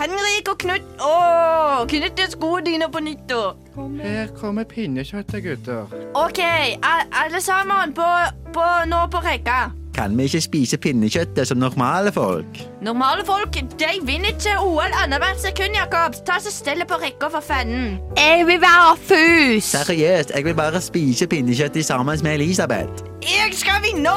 Henrik 0.00 0.48
og 0.52 0.58
Knut. 0.60 0.86
Å, 1.00 1.86
knytt 1.88 2.20
skoene 2.34 2.64
dine 2.66 2.88
på 2.92 3.02
nytt, 3.04 3.24
da. 3.30 3.54
Her 4.02 4.32
kommer 4.36 4.68
pinnekjøttet, 4.68 5.42
gutter. 5.46 5.98
OK, 6.18 6.40
alle 6.84 7.40
sammen 7.40 7.94
på, 7.96 8.08
på, 8.54 8.66
nå 8.90 9.04
på 9.12 9.22
rekka. 9.24 9.60
Kan 10.00 10.14
vi 10.16 10.22
ikke 10.30 10.40
spise 10.40 10.78
pinnekjøttet 10.80 11.48
som 11.50 11.58
normale 11.60 12.08
folk? 12.12 12.60
Normale 12.82 13.20
folk 13.28 13.52
de 13.52 13.88
vinner 14.08 14.30
ikke 14.32 14.54
OL 14.62 14.94
annethvert 15.04 15.42
sekund, 15.42 15.74
Jakob. 15.76 16.14
Ta 16.24 16.38
så 16.40 16.48
stille 16.54 16.86
på 16.88 16.96
rekka 17.02 17.28
for 17.34 17.44
fanden. 17.44 17.98
Jeg 18.16 18.46
vil 18.48 18.60
være 18.62 18.94
fus! 19.10 19.64
Seriøst, 19.64 20.32
jeg 20.36 20.44
vil 20.44 20.54
bare 20.56 20.80
spise 20.80 21.26
pinnekjøttet 21.26 21.84
sammen 21.84 22.18
med 22.22 22.32
Elisabeth. 22.34 23.04
Jeg 23.22 23.52
skal 23.52 23.82
vinne! 23.84 24.14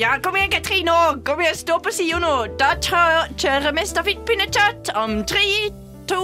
Ja, 0.00 0.14
kom 0.22 0.36
igjen, 0.40 0.50
Katrine. 0.50 0.96
Kom 1.28 1.40
igjen, 1.44 1.56
Stå 1.60 1.76
på 1.84 1.92
sida 1.92 2.22
nå. 2.24 2.32
Da 2.60 2.72
kjø- 2.88 3.28
kjører 3.36 3.76
vi 3.76 3.84
stafettpinnekjøtt 3.92 4.94
om 4.96 5.18
tre, 5.28 5.44
to, 6.08 6.22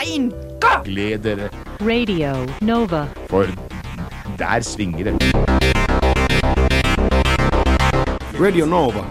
én, 0.00 0.30
gå! 0.64 0.72
Gled 0.88 1.18
dere, 1.28 1.50
Radio 1.84 2.32
Nova. 2.64 3.04
for 3.28 3.44
der 4.38 4.60
svinger 4.64 5.04
det. 5.12 5.45
Radio 8.38 8.66
Nova. 8.66 9.02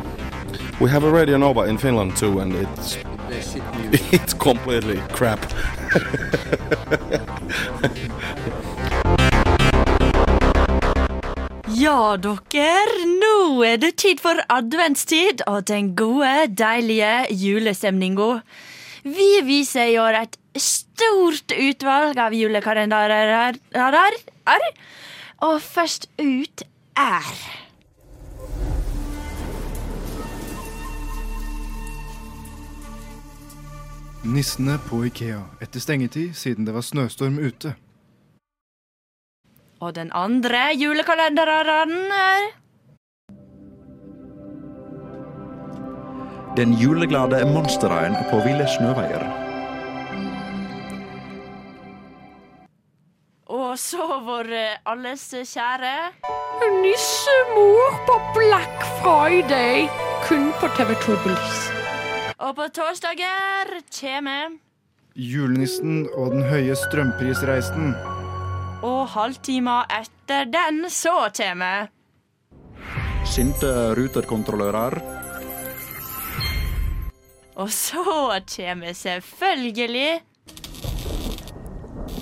We 0.79 0.87
have 0.89 1.03
a 1.03 1.09
Radio 1.09 1.37
Nova 1.37 1.63
in 1.63 1.79
Finland 1.79 2.15
too, 2.15 2.39
and 2.39 2.53
it's 2.53 2.97
it's 4.13 4.33
completely 4.33 5.01
crap. 5.11 5.39
Ja, 11.75 12.15
dere. 12.17 13.05
Nå 13.19 13.63
er 13.67 13.77
det 13.81 13.97
tid 13.99 14.21
for 14.23 14.39
adventstid 14.49 15.41
og 15.47 15.65
den 15.67 15.91
gode, 15.97 16.47
deilige 16.57 17.25
julestemninga. 17.35 18.39
Vi 19.03 19.27
viser 19.43 19.91
i 19.91 19.97
år 19.99 20.21
et 20.21 20.37
stort 20.55 21.51
utvalg 21.51 22.17
av 22.21 22.33
julekalenderer. 22.33 23.59
Og 25.43 25.61
først 25.61 26.09
ut 26.21 26.65
er 26.95 27.64
Nissene 34.25 34.79
på 34.89 35.03
Ikea 35.05 35.43
etter 35.61 35.79
stengetid 35.83 36.33
siden 36.33 36.65
det 36.65 36.73
var 36.73 36.81
snøstorm 36.81 37.37
ute. 37.37 37.75
Og 39.85 39.93
den 39.93 40.09
andre 40.17 40.71
julekalenderen 40.73 41.93
er 42.09 42.47
Den 46.57 46.73
juleglade 46.79 47.43
monsterreien 47.51 48.15
på 48.31 48.39
ville 48.47 48.65
snøveier. 48.77 49.25
Og 53.51 53.77
så 53.79 54.07
vår 54.23 54.51
eh, 54.55 54.79
alles 54.87 55.27
kjære 55.35 55.93
Nissemor 56.79 58.01
på 58.07 58.19
Black 58.39 58.89
Friday. 59.03 59.89
Kun 60.25 60.53
på 60.59 60.71
TV2 60.79 61.23
Bliss. 61.27 61.74
Og 62.37 62.55
på 62.55 62.65
torsdager 62.75 63.69
kommer 63.95 64.57
Julenissen 65.15 66.01
og 66.19 66.33
den 66.33 66.41
høye 66.43 66.75
strømprisreisen. 66.75 67.93
Og 68.83 69.05
halvtimer 69.13 69.87
etter 69.95 70.49
den 70.51 70.89
så 70.91 71.29
kommer 71.37 71.87
Sinte 73.25 73.71
ruterkontrollører. 73.95 74.99
Og 77.55 77.71
så 77.71 78.03
kommer 78.57 78.93
selvfølgelig 78.93 80.19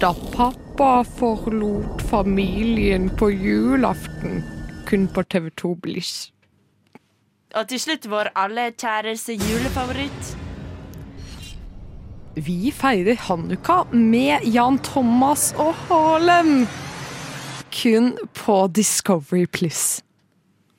Da 0.01 0.13
pappa 0.36 1.01
forlot 1.17 2.05
familien 2.12 3.10
på 3.10 3.32
julaften. 3.34 4.43
Kun 4.86 5.08
på 5.08 5.25
TV2 5.34 5.74
Bliss. 5.82 6.29
Og 7.53 7.67
til 7.69 7.81
slutt 7.81 8.07
vår 8.10 8.31
alle 8.36 8.72
kjæres 8.72 9.27
julefavoritt. 9.29 10.31
Vi 12.33 12.72
feirer 12.74 13.19
Hanukka 13.27 13.83
med 13.93 14.48
Jan 14.50 14.79
Thomas 14.81 15.51
og 15.62 15.75
Harlem. 15.86 16.65
Kun 17.74 18.15
på 18.33 18.57
Discovery 18.74 19.45
Pluss. 19.45 20.01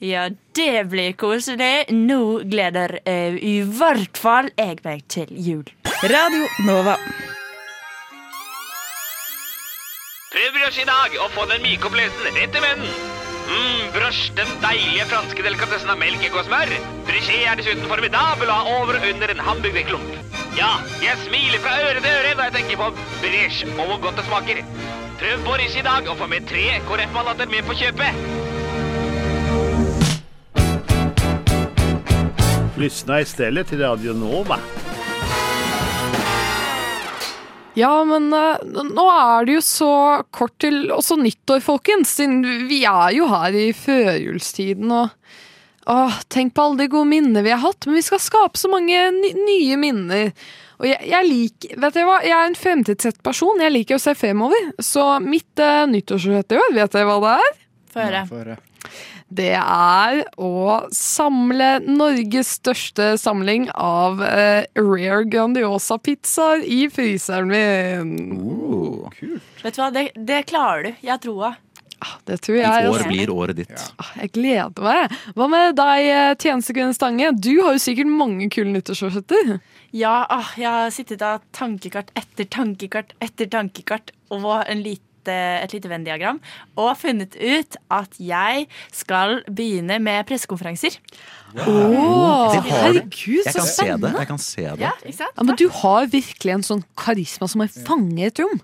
Ja, 0.02 0.28
det 0.52 0.88
blir 0.90 1.12
koselig. 1.12 1.86
Nå 1.94 2.42
gleder 2.50 2.98
eh, 3.06 3.38
i 3.38 3.60
hvert 3.62 4.18
fall 4.18 4.50
jeg 4.58 4.82
meg 4.84 5.06
til 5.08 5.30
jul. 5.30 5.64
Radio 6.02 6.50
Nova. 6.66 6.98
Prøv 10.34 10.54
brødskive 10.58 10.82
i 10.82 10.90
dag 10.90 11.20
og 11.22 11.30
få 11.38 11.46
den 11.54 11.62
myke 11.62 11.86
opplevelsen 11.86 12.40
rett 12.42 12.58
i 12.58 12.64
munnen. 12.66 13.13
Mm, 13.44 13.90
brioche, 13.92 14.32
den 14.38 14.50
deilige 14.62 15.04
franske 15.10 15.44
delikatessen 15.44 15.92
av 15.92 15.98
melk, 16.00 16.22
egg 16.24 16.36
og 16.38 16.46
smør. 16.46 16.70
Brioche 17.08 17.40
er 17.44 17.58
dessuten 17.60 17.88
formidabel 17.90 18.48
og 18.48 18.56
har 18.56 18.70
over 18.78 18.98
og 19.00 19.08
under 19.10 19.34
en 19.34 19.42
hamburgerklump. 19.48 20.16
Ja, 20.56 20.70
jeg 21.02 21.18
smiler 21.26 21.60
fra 21.64 21.74
øre 21.82 22.00
til 22.00 22.12
øre 22.14 22.36
da 22.38 22.48
jeg 22.48 22.56
tenker 22.60 22.80
på 22.80 22.90
brioche 23.20 23.68
og 23.74 23.84
hvor 23.90 24.00
godt 24.06 24.20
det 24.20 24.26
smaker. 24.30 24.64
Prøv 25.20 25.44
Boris 25.46 25.76
i 25.76 25.84
dag 25.86 26.08
og 26.10 26.18
få 26.18 26.26
med 26.30 26.48
tre 26.50 26.64
KrF-mandater 26.88 27.52
med 27.52 27.62
på 27.68 27.76
kjøpet. 27.82 28.12
Lyssna 32.76 33.20
istället 33.20 33.68
till 33.68 33.80
Radio 33.80 34.12
Nova. 34.12 34.58
Ja, 37.74 38.04
men 38.06 38.30
eh, 38.32 38.62
nå 38.86 39.04
er 39.10 39.46
det 39.46 39.56
jo 39.56 39.64
så 39.66 39.94
kort 40.34 40.54
til 40.62 40.92
også 40.94 41.18
nyttår, 41.18 41.62
folkens. 41.64 42.12
Siden 42.20 42.68
vi 42.70 42.84
er 42.86 43.16
jo 43.16 43.28
her 43.32 43.56
i 43.58 43.68
førjulstiden 43.76 44.94
og 44.94 45.10
Åh, 45.84 46.14
tenk 46.32 46.54
på 46.56 46.62
alle 46.64 46.78
de 46.78 46.86
gode 46.88 47.10
minnene 47.10 47.42
vi 47.44 47.50
har 47.52 47.60
hatt, 47.60 47.84
men 47.84 47.98
vi 47.98 48.02
skal 48.06 48.20
skape 48.22 48.56
så 48.56 48.70
mange 48.72 48.96
nye 49.12 49.76
minner. 49.76 50.30
Og 50.80 50.86
jeg, 50.88 51.00
jeg 51.10 51.28
liker 51.28 51.82
Vet 51.82 51.98
dere 51.98 52.06
hva, 52.08 52.14
jeg 52.24 52.32
er 52.32 52.48
en 52.48 52.56
fremtidssett 52.56 53.20
person. 53.26 53.60
Jeg 53.60 53.74
liker 53.74 53.98
å 53.98 54.02
se 54.02 54.14
fremover. 54.16 54.70
Så 54.80 55.04
mitt 55.20 55.60
uh, 55.60 55.84
nyttårsrett 55.90 56.56
i 56.56 56.60
år, 56.62 56.72
vet 56.78 56.96
dere 56.96 57.10
hva 57.10 57.18
det 57.20 57.34
er? 57.36 57.58
Få 58.30 58.40
høre. 58.40 58.56
Det 59.34 59.54
er 59.56 60.20
å 60.36 60.84
samle 60.94 61.80
Norges 61.86 62.54
største 62.60 63.14
samling 63.18 63.66
av 63.74 64.22
eh, 64.22 64.66
Rare 64.78 65.24
Grandiosa-pizzaer 65.32 66.62
i 66.66 66.84
fryseren 66.92 67.50
min. 67.50 68.14
Oh. 68.38 69.10
Vet 69.64 69.74
du 69.74 69.82
hva, 69.82 69.90
det, 69.94 70.10
det 70.14 70.44
klarer 70.50 70.90
du. 70.90 70.90
Jeg 71.00 71.14
har 71.16 71.22
troa. 71.24 71.54
Det 72.28 72.36
tror 72.44 72.56
I 72.58 72.60
jeg. 72.60 72.88
år 72.88 72.98
altså. 72.98 73.08
blir 73.08 73.30
året 73.32 73.56
ditt. 73.62 73.84
Ah, 73.96 74.10
Jeg 74.20 74.32
gleder 74.36 74.84
meg. 74.84 75.14
Hva 75.36 75.48
med 75.50 75.76
deg, 75.78 76.08
eh, 76.10 76.34
tjenestekvinne 76.40 76.96
Stange? 76.96 77.32
Du 77.38 77.52
har 77.62 77.76
jo 77.76 77.82
sikkert 77.82 78.10
mange 78.12 78.50
kule 78.52 78.72
nyttårsforsetter. 78.74 79.56
Ja, 79.94 80.26
ah, 80.28 80.52
jeg 80.58 80.68
har 80.68 80.92
sittet 80.94 81.22
av 81.24 81.44
tankekart 81.54 82.10
etter 82.18 82.48
tankekart 82.50 83.14
etter 83.24 83.48
tankekart 83.50 84.12
og 84.34 84.46
en 84.66 84.82
lit, 84.82 85.02
eh, 85.30 85.62
et 85.64 85.74
lite 85.76 85.90
Venn-diagram 85.90 86.40
og 86.80 86.90
funnet 87.00 87.36
ut 87.38 87.78
at 87.94 88.18
jeg 88.20 88.66
skal 88.94 89.42
begynne 89.48 89.98
med 90.02 90.26
pressekonferanser. 90.28 90.98
Wow. 91.54 91.68
Oh, 91.68 92.54
herregud, 92.66 93.44
så 93.46 93.52
kan 93.60 93.66
se 93.66 93.66
det. 93.68 93.74
spennende. 93.76 94.14
Jeg 94.18 94.30
kan 94.32 94.42
se 94.42 94.64
det. 94.66 94.80
Ja. 94.82 94.92
Ja, 95.06 95.42
men 95.46 95.58
du 95.60 95.68
har 95.82 96.08
virkelig 96.10 96.56
en 96.56 96.66
sånn 96.66 96.82
karisma 96.98 97.48
som 97.50 97.62
er 97.64 97.70
fanget 97.86 98.24
i 98.24 98.30
et 98.32 98.42
rom. 98.42 98.62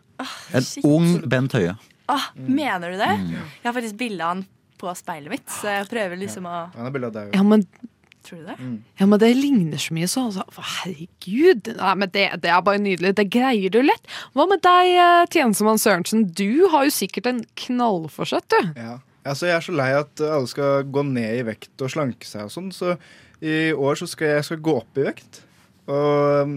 En 0.59 0.71
ung 0.91 1.13
Bent 1.31 1.55
Høie. 1.57 1.77
Ah, 2.11 2.33
mener 2.35 2.91
du 2.91 2.99
det? 2.99 3.13
Mm. 3.21 3.31
Jeg 3.39 3.69
har 3.69 3.77
faktisk 3.77 4.01
bilde 4.01 4.27
av 4.27 4.35
han 4.35 4.43
på 4.81 4.93
speilet 4.97 5.31
mitt, 5.31 5.47
så 5.53 5.77
jeg 5.77 5.89
prøver 5.91 6.19
liksom 6.19 6.49
å 6.49 6.59
Ja, 6.75 7.43
men, 7.47 7.67
Tror 8.27 8.43
du 8.43 8.49
det? 8.51 8.57
ja, 9.01 9.07
men 9.07 9.21
det 9.23 9.31
ligner 9.39 9.81
så 9.81 9.95
mye 9.97 10.09
så. 10.11 10.27
Altså. 10.29 10.65
Herregud. 10.81 11.71
Nei, 11.79 11.93
men 12.03 12.11
det, 12.13 12.27
det 12.43 12.53
er 12.53 12.65
bare 12.67 12.83
nydelig. 12.83 13.15
Det 13.17 13.29
greier 13.33 13.73
du 13.73 13.81
lett. 13.85 14.11
Hva 14.37 14.47
med 14.51 14.63
deg, 14.67 14.91
eh, 14.93 15.29
tjenestemann 15.33 15.81
Sørensen? 15.81 16.27
Du 16.37 16.69
har 16.73 16.85
jo 16.89 16.95
sikkert 16.95 17.31
en 17.31 17.45
knallforsett, 17.65 18.49
du. 18.53 18.75
Ja. 18.77 18.99
Altså, 19.25 19.51
jeg 19.51 19.57
er 19.59 19.65
så 19.65 19.77
lei 19.77 19.91
at 19.99 20.23
alle 20.25 20.49
skal 20.49 20.87
gå 20.89 21.05
ned 21.05 21.43
i 21.43 21.45
vekt 21.45 21.83
og 21.85 21.93
slanke 21.93 22.29
seg 22.29 22.49
og 22.49 22.55
sånn, 22.55 22.71
så 22.73 22.95
i 23.45 23.73
år 23.73 23.99
så 24.01 24.09
skal 24.09 24.37
jeg 24.37 24.47
skal 24.49 24.63
gå 24.65 24.77
opp 24.81 25.01
i 25.01 25.05
vekt. 25.11 25.43
Og 25.89 26.47
um, 26.47 26.57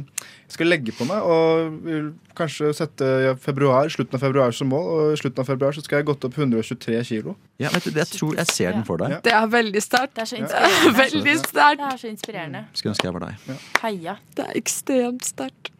jeg 0.53 0.55
skal 0.57 0.69
legge 0.69 0.93
på 0.93 1.05
meg 1.09 1.25
og 1.25 1.77
vil 1.85 2.09
kanskje 2.37 2.69
sette 2.77 3.07
februar, 3.41 3.87
slutten 3.89 4.19
av 4.19 4.21
februar 4.21 4.53
som 4.53 4.69
mål. 4.69 4.89
Og 4.93 5.13
i 5.15 5.19
slutten 5.21 5.41
av 5.41 5.49
februar 5.49 5.73
så 5.73 5.81
skal 5.81 6.01
jeg 6.01 6.09
gått 6.11 6.27
opp 6.27 6.37
123 6.37 6.99
kilo. 7.09 7.35
Ja, 7.61 7.71
vet 7.73 7.87
du, 7.87 7.97
jeg 7.97 8.11
tror 8.11 8.37
jeg 8.37 8.51
ser 8.51 8.75
den 8.77 8.85
for 8.85 9.01
deg. 9.01 9.17
Det 9.25 9.33
er 9.33 9.47
veldig 9.49 9.81
sterkt. 9.83 10.13
Det 10.17 10.25
er 10.25 10.29
så 10.29 10.41
inspirerende. 10.41 10.95
Veldig 10.99 11.37
sterkt. 11.41 11.81
Det 11.81 11.91
er 11.91 12.01
så 12.03 12.11
inspirerende. 12.11 12.65
Skulle 12.73 12.93
ønske 12.93 13.09
jeg 13.09 13.17
var 13.17 13.25
deg. 13.29 13.63
Heia. 13.81 14.17
Det 14.37 14.45
er 14.45 14.61
ekstremt 14.61 15.31
sterkt. 15.31 15.73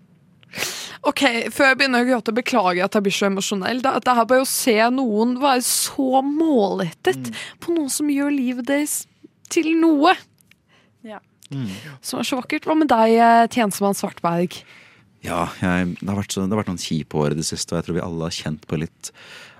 Ok, 1.04 1.22
Før 1.52 1.72
jeg 1.72 1.80
begynner 1.82 2.06
å 2.06 2.08
gråte, 2.08 2.34
beklager 2.36 2.86
at 2.86 2.96
jeg 2.96 3.06
blir 3.06 3.16
så 3.16 3.28
emosjonell. 3.28 3.82
Det, 3.84 3.92
det 4.06 4.14
er 4.14 4.28
bare 4.30 4.46
å 4.46 4.50
se 4.50 4.76
noen 4.96 5.36
være 5.42 5.64
så 5.68 6.22
målrettet 6.26 7.34
på 7.60 7.76
noen 7.76 7.92
som 7.92 8.12
gjør 8.12 8.32
livet 8.32 8.70
deres 8.70 9.02
til 9.52 9.74
noe. 9.82 10.16
Ja. 11.52 11.98
Så, 12.02 12.22
så 12.26 12.40
vakkert. 12.40 12.68
Hva 12.68 12.78
med 12.78 12.92
deg, 12.92 13.18
eh, 13.18 13.48
tjenestemann 13.52 13.98
Svartberg? 13.98 14.62
Ja, 15.24 15.48
jeg, 15.64 15.94
det, 16.00 16.10
har 16.10 16.20
vært 16.20 16.36
så, 16.36 16.44
det 16.44 16.56
har 16.56 16.64
vært 16.64 16.72
noen 16.74 16.84
kjipe 16.84 17.20
år 17.20 17.36
i 17.36 17.40
det 17.40 17.48
siste, 17.48 17.74
og 17.74 17.80
jeg 17.80 17.88
tror 17.88 17.98
vi 18.00 18.04
alle 18.04 18.28
har 18.28 18.36
kjent 18.36 18.66
på 18.68 18.80
litt 18.82 19.12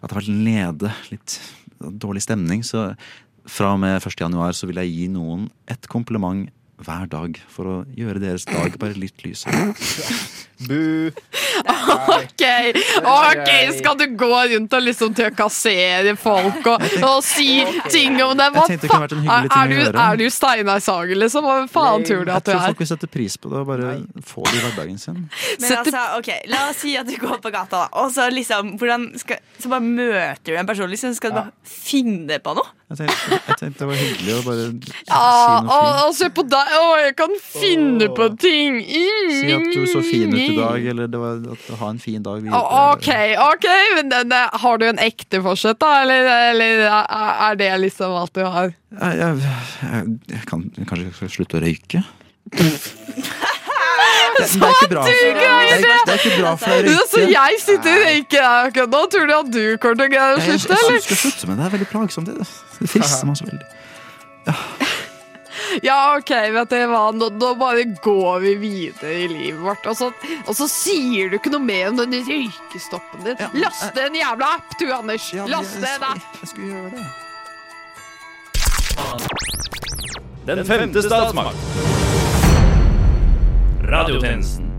at 0.04 0.10
det 0.10 0.16
har 0.18 0.20
vært 0.20 0.34
nede, 0.36 0.90
litt 1.14 1.38
dårlig 1.80 2.26
stemning. 2.26 2.66
Så 2.68 2.90
fra 3.48 3.74
og 3.76 3.80
med 3.84 3.96
1. 4.00 4.18
januar 4.20 4.56
så 4.56 4.68
vil 4.68 4.82
jeg 4.82 4.92
gi 4.92 5.08
noen 5.14 5.48
et 5.72 5.88
kompliment 5.92 6.50
hver 6.84 7.08
dag 7.08 7.38
for 7.52 7.70
å 7.70 7.76
gjøre 7.96 8.20
deres 8.24 8.44
dag 8.50 8.76
bare 8.82 8.98
litt 9.00 9.24
lysere. 9.24 9.72
Bu! 10.68 11.12
Ok, 11.64 12.44
ok, 13.04 13.50
skal 13.78 13.98
du 14.00 14.06
gå 14.18 14.30
rundt 14.54 14.74
og 14.74 14.84
liksom 14.84 15.14
trakassere 15.18 16.16
folk 16.20 16.66
og, 16.72 16.86
og 17.06 17.20
si 17.26 17.64
ting 17.92 18.18
om 18.24 18.34
dem? 18.38 18.56
Hva 18.56 18.66
faen? 18.68 19.08
er, 19.14 19.72
du, 19.72 20.00
er 20.04 20.20
du 20.20 20.26
Steinar 20.34 20.82
Sagen, 20.84 21.20
liksom? 21.22 21.46
Hva 21.48 21.58
faen 21.72 22.06
tror 22.08 22.26
du 22.28 22.34
at 22.34 22.46
du 22.46 22.52
tror 22.52 22.60
er? 22.62 22.68
folk 22.72 22.84
vil 22.84 22.92
sette 22.94 23.10
pris 23.12 23.38
på 23.40 23.52
det 23.52 23.62
og 23.64 23.70
bare 23.70 23.96
få 24.26 24.46
det 24.50 24.58
i 24.60 24.64
hverdagen 24.66 25.00
sin. 25.02 25.20
Men 25.62 25.78
altså, 25.80 26.06
ok, 26.20 26.32
La 26.52 26.66
oss 26.70 26.82
si 26.84 26.96
at 27.00 27.10
du 27.10 27.16
går 27.22 27.40
på 27.44 27.54
gata, 27.54 27.86
da. 27.86 27.88
Og 28.04 28.12
så 28.14 28.30
liksom 28.34 28.76
hvordan 28.82 29.10
skal, 29.20 29.42
Så 29.60 29.72
bare 29.72 29.84
møter 29.86 30.54
du 30.54 30.58
en 30.60 30.70
person. 30.70 30.90
Liksom, 30.90 31.14
skal 31.18 31.34
du 31.34 31.40
bare 31.42 31.54
finne 31.68 32.40
på 32.44 32.56
noe? 32.58 32.72
Jeg 32.94 33.08
tenkte, 33.08 33.38
jeg 33.48 33.58
tenkte 33.58 33.80
det 33.80 33.88
var 33.90 33.98
hyggelig 33.98 34.34
å 34.36 34.42
bare 34.46 34.66
Ja, 35.10 35.22
si 35.24 35.54
noe 35.66 35.78
fint. 35.80 36.02
Å, 36.04 36.10
se 36.18 36.28
på 36.36 36.44
deg! 36.46 36.74
Å, 36.78 36.90
jeg 37.02 37.16
kan 37.18 37.34
finne 37.42 38.10
på 38.14 38.28
ting! 38.42 38.82
Si 38.84 39.54
at 39.56 39.70
du 39.74 39.88
så 39.90 40.04
fin 40.06 40.34
ut 40.34 40.38
i 40.44 40.53
dag, 40.58 40.88
eller 40.94 41.12
det 41.12 41.22
var 41.22 41.40
at 41.56 41.70
ha 41.80 41.90
en 41.94 42.02
fin 42.02 42.24
dag 42.24 42.42
videre. 42.42 42.62
Ok, 42.94 43.10
ok, 43.46 43.68
men 43.98 44.12
det, 44.14 44.24
det, 44.32 44.42
har 44.64 44.82
du 44.82 44.88
en 44.90 45.02
ekte 45.04 45.42
forsett, 45.46 45.80
da? 45.84 45.94
Eller, 46.04 46.30
eller 46.52 46.84
er 46.90 47.34
er 47.50 47.60
det 47.60 47.72
liksom 47.88 48.16
alt 48.18 48.36
du 48.36 48.44
har? 48.46 48.74
Jeg, 48.94 49.18
jeg, 49.20 49.56
jeg, 49.82 50.18
jeg 50.36 50.46
kan 50.50 50.68
kanskje 50.90 51.26
jeg 51.26 51.36
slutte 51.38 51.60
å 51.60 51.64
røyke? 51.64 52.04
Det, 54.38 54.48
det 54.50 54.66
er 54.66 54.74
ikke 54.74 54.90
bra. 54.90 55.04
Du 55.06 55.12
Det 55.12 55.46
er, 55.46 55.82
det! 55.82 55.98
det 56.06 56.14
er 56.14 56.20
ikke 56.20 56.42
bra 56.42 56.54
for 56.58 56.88
deg 56.88 56.98
å 56.98 57.06
Så 57.10 57.22
jeg 57.30 57.60
sitter 57.62 57.94
og 57.94 58.08
røyker 58.08 58.42
her 58.48 58.70
akkurat 58.70 58.96
nå. 58.96 59.02
Tror 59.14 59.30
du 59.30 59.34
at 59.38 59.52
du 59.54 59.64
kommer 59.82 60.00
til 60.00 60.08
å 60.08 60.12
greie 60.16 60.34
å 60.34 60.42
Jeg, 60.42 60.48
jeg, 60.48 60.60
jeg, 60.60 60.74
jeg 60.74 60.90
eller? 60.90 61.06
skal 61.06 61.22
slutte, 61.22 61.50
men 61.50 61.60
det 61.60 61.66
er 61.68 61.76
veldig 61.78 61.90
plagsomt. 61.92 62.32
Det, 62.32 62.48
det 62.80 62.92
frister 62.96 63.30
meg 63.30 63.40
så 63.40 63.50
veldig. 63.50 63.70
Ja, 64.44 64.56
ok, 66.18 66.32
vet 66.54 66.70
du 66.70 66.78
hva. 66.92 67.04
Nå, 67.16 67.30
nå 67.40 67.50
bare 67.60 67.86
går 68.04 68.40
vi 68.44 68.54
videre 68.62 69.14
i 69.24 69.28
livet 69.32 69.62
vårt. 69.64 69.86
Og 69.90 69.98
så, 69.98 70.12
og 70.46 70.56
så 70.58 70.68
sier 70.70 71.32
du 71.32 71.38
ikke 71.40 71.54
noe 71.54 71.64
mer 71.64 71.90
om 71.92 71.98
den 72.00 72.14
røykestoppen 72.28 73.26
din. 73.28 73.38
Last 73.58 73.90
ned 73.96 74.12
en 74.12 74.20
jævla 74.22 74.54
app, 74.60 74.78
du, 74.80 74.88
Anders. 74.94 75.30
Last 75.50 75.80
ned 75.82 75.96
en 75.98 76.08
app. 76.14 76.40
Jeg 76.42 76.54
skulle 76.54 76.70
gjøre 76.74 76.90
det. 76.98 77.06
Den 80.46 80.66
femte 80.68 81.02
statsmakt. 81.02 81.58
Radiotjenesten. 83.94 84.70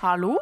Hallo? 0.00 0.36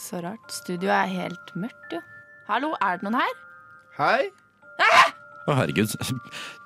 Så 0.00 0.20
rart. 0.24 0.52
Studioet 0.52 0.96
er 0.96 1.12
helt 1.12 1.54
mørkt, 1.56 1.92
jo. 1.92 2.00
Hallo, 2.48 2.74
er 2.82 2.98
det 2.98 3.06
noen 3.06 3.20
her? 3.22 3.36
Hei. 3.96 4.43
Å, 5.44 5.54
herregud. 5.58 5.92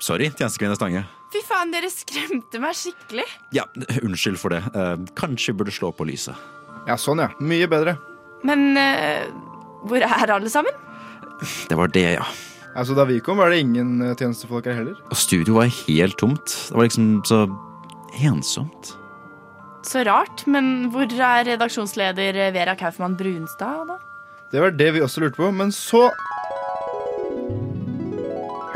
Sorry, 0.02 0.28
tjenestekvinne 0.30 0.76
Stange. 0.78 1.04
Fy 1.34 1.42
faen, 1.44 1.72
dere 1.74 1.90
skremte 1.92 2.60
meg 2.62 2.76
skikkelig. 2.78 3.24
Ja, 3.56 3.66
unnskyld 4.00 4.38
for 4.40 4.54
det. 4.54 4.62
Eh, 4.72 4.94
kanskje 5.18 5.56
burde 5.58 5.74
slå 5.74 5.90
på 5.92 6.06
lyset. 6.08 6.38
Ja, 6.88 6.96
sånn, 7.00 7.20
ja. 7.24 7.28
Mye 7.42 7.66
bedre. 7.70 7.96
Men 8.46 8.70
eh, 8.78 9.26
hvor 9.88 10.04
er 10.06 10.32
alle 10.32 10.52
sammen? 10.52 10.72
Det 11.68 11.76
var 11.78 11.90
det, 11.94 12.06
ja. 12.16 12.28
Altså, 12.78 12.94
Da 12.94 13.04
vi 13.08 13.18
kom, 13.24 13.40
var 13.42 13.50
det 13.50 13.60
ingen 13.64 13.98
eh, 14.04 14.14
tjenestefolk 14.18 14.70
her 14.70 14.78
heller. 14.78 14.96
Og 15.10 15.18
studio 15.18 15.58
var 15.58 15.72
helt 15.82 16.18
tomt. 16.20 16.54
Det 16.70 16.78
var 16.78 16.86
liksom 16.86 17.10
så 17.26 17.42
ensomt. 18.22 18.94
Så 19.86 20.04
rart. 20.06 20.46
Men 20.46 20.88
hvor 20.94 21.10
er 21.10 21.50
redaksjonsleder 21.50 22.38
Vera 22.54 22.78
Kaufmann 22.78 23.18
Brunstad, 23.18 23.90
da? 23.90 23.98
Det 24.52 24.62
var 24.62 24.72
det 24.72 24.92
vi 24.96 25.02
også 25.04 25.20
lurte 25.26 25.42
på. 25.42 25.50
Men 25.52 25.74
så 25.74 26.06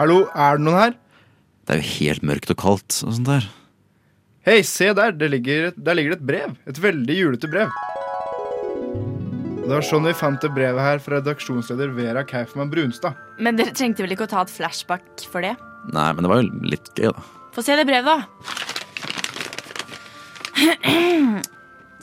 Hallo, 0.02 0.24
er 0.34 0.56
det 0.58 0.64
noen 0.66 0.74
her? 0.74 0.94
Det 1.62 1.76
er 1.76 1.78
jo 1.78 1.86
helt 1.92 2.24
mørkt 2.26 2.50
og 2.50 2.56
kaldt 2.58 2.90
og 3.06 3.12
sånt 3.14 3.28
der. 3.28 3.44
Hei, 4.42 4.56
se 4.66 4.88
der. 4.98 5.12
Det 5.14 5.28
ligger, 5.30 5.68
der 5.78 5.94
ligger 5.94 6.16
det 6.16 6.18
et 6.18 6.24
brev. 6.26 6.56
Et 6.66 6.78
veldig 6.82 7.14
julete 7.20 7.46
brev. 7.52 7.70
Det 9.60 9.70
var 9.70 9.86
sånn 9.86 10.08
vi 10.08 10.14
fant 10.18 10.42
det 10.42 10.50
brevet 10.56 10.82
her 10.82 10.98
fra 11.04 11.20
redaksjonsleder 11.20 11.94
Vera 11.94 12.24
Kaufmann 12.26 12.72
Brunstad. 12.72 13.14
Men 13.38 13.54
dere 13.60 13.70
trengte 13.78 14.02
vel 14.02 14.16
ikke 14.16 14.26
å 14.26 14.32
ta 14.32 14.42
et 14.42 14.50
flashback 14.50 15.22
for 15.30 15.38
det? 15.46 15.54
Nei, 15.94 16.08
men 16.10 16.26
det 16.26 16.32
var 16.32 16.42
jo 16.42 16.50
litt 16.72 16.90
gøy, 16.98 17.14
da. 17.14 17.22
Få 17.54 17.62
se 17.62 17.78
det 17.78 17.86
brevet, 17.86 18.10
da. 18.10 18.18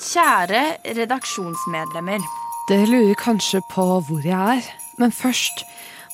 Kjære 0.08 0.64
redaksjonsmedlemmer. 1.02 2.24
Dere 2.72 2.88
lurer 2.96 3.20
kanskje 3.20 3.60
på 3.76 3.92
hvor 4.08 4.24
jeg 4.24 4.40
er, 4.56 4.64
men 5.04 5.12
først 5.12 5.68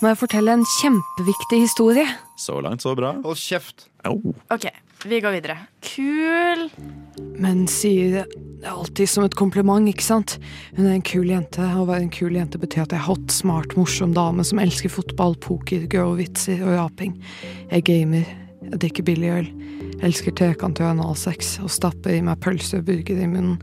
må 0.06 0.12
jeg 0.12 0.20
fortelle 0.22 0.54
en 0.54 0.66
kjempeviktig 0.70 1.64
historie. 1.64 2.06
Så 2.38 2.60
langt, 2.62 2.84
så 2.86 2.94
bra. 2.98 3.16
Hold 3.24 3.40
kjeft. 3.42 3.88
Oh. 4.06 4.36
Ok, 4.54 4.68
vi 5.10 5.18
går 5.24 5.34
videre. 5.40 5.56
Kul 5.82 6.68
Men 7.42 7.64
sier 7.72 8.12
det 8.14 8.68
er 8.68 8.76
alltid 8.76 9.10
som 9.10 9.26
et 9.26 9.38
kompliment, 9.38 9.90
ikke 9.90 10.06
sant? 10.06 10.36
Hun 10.78 10.86
er 10.86 11.00
en 11.00 11.06
kul 11.06 11.32
jente, 11.32 11.62
å 11.62 11.88
være 11.90 12.06
en 12.06 12.14
kul 12.14 12.38
jente 12.38 12.62
betyr 12.62 12.84
at 12.84 12.94
jeg 12.94 13.02
er 13.02 13.08
hot, 13.08 13.34
smart, 13.34 13.74
morsom 13.80 14.14
dame 14.14 14.46
som 14.46 14.62
elsker 14.62 14.94
fotball, 14.94 15.34
poker, 15.42 15.88
girl-vitser 15.90 16.62
og 16.62 16.78
raping. 16.78 17.18
Jeg 17.72 17.86
gamer, 17.90 18.30
jeg 18.72 18.82
drikker 18.82 19.06
billig 19.08 19.32
øl, 19.32 19.50
elsker 20.06 20.36
trekant 20.36 20.82
og 20.82 20.92
analsex 20.92 21.56
og 21.64 21.72
stapper 21.74 22.18
i 22.18 22.24
meg 22.26 22.42
pølse 22.44 22.82
og 22.82 22.88
burger 22.90 23.22
i 23.22 23.30
munnen, 23.30 23.58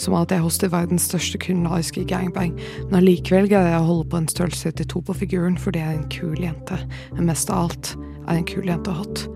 som 0.00 0.16
at 0.18 0.32
jeg 0.34 0.44
hoster 0.44 0.72
verdens 0.72 1.08
største 1.10 1.40
kulinariske 1.42 2.04
gangbang, 2.10 2.54
men 2.88 2.98
allikevel 3.00 3.50
greier 3.50 3.74
jeg 3.74 3.82
å 3.82 3.90
holde 3.90 4.08
på 4.12 4.22
en 4.22 4.30
størrelse 4.30 4.74
32 4.78 5.04
på 5.08 5.18
figuren 5.24 5.58
fordi 5.60 5.82
jeg 5.82 5.92
er 5.92 6.00
en 6.00 6.10
kul 6.12 6.42
jente, 6.42 6.80
men 7.16 7.30
mest 7.30 7.52
av 7.52 7.66
alt 7.66 7.94
er 8.28 8.36
en 8.38 8.48
kul 8.48 8.68
jente 8.68 8.94
hot. 8.96 9.26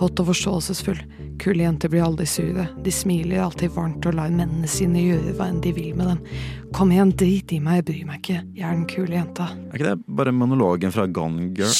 Hot 0.00 0.18
og 0.18 0.26
forståelsesfull. 0.32 0.98
Kule 1.42 1.64
jenter 1.64 1.90
blir 1.90 2.04
aldri 2.04 2.26
sure. 2.26 2.66
De 2.82 2.92
smiler 2.94 3.42
alltid 3.42 3.72
varmt 3.74 4.06
og 4.06 4.16
lar 4.18 4.32
mennene 4.32 4.68
sine 4.70 5.02
gjøre 5.02 5.34
hva 5.38 5.48
enn 5.50 5.60
de 5.62 5.70
vil 5.74 5.92
med 5.98 6.10
dem. 6.10 6.22
Kom 6.74 6.90
igjen, 6.94 7.12
drit 7.18 7.54
i 7.54 7.60
meg, 7.62 7.82
jeg 7.82 7.86
bryr 7.90 8.08
meg 8.08 8.22
ikke. 8.22 8.40
Jeg 8.56 8.66
er 8.68 8.74
den 8.74 8.86
kule 8.90 9.18
jenta. 9.18 9.50
Er 9.70 9.78
ikke 9.78 9.92
det 9.92 10.16
bare 10.18 10.34
monologen 10.34 10.94
fra 10.94 11.06
Gone 11.06 11.52
Girl? 11.54 11.74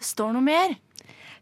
Det 0.00 0.08
står 0.08 0.32
noe 0.36 0.44
mer. 0.44 0.76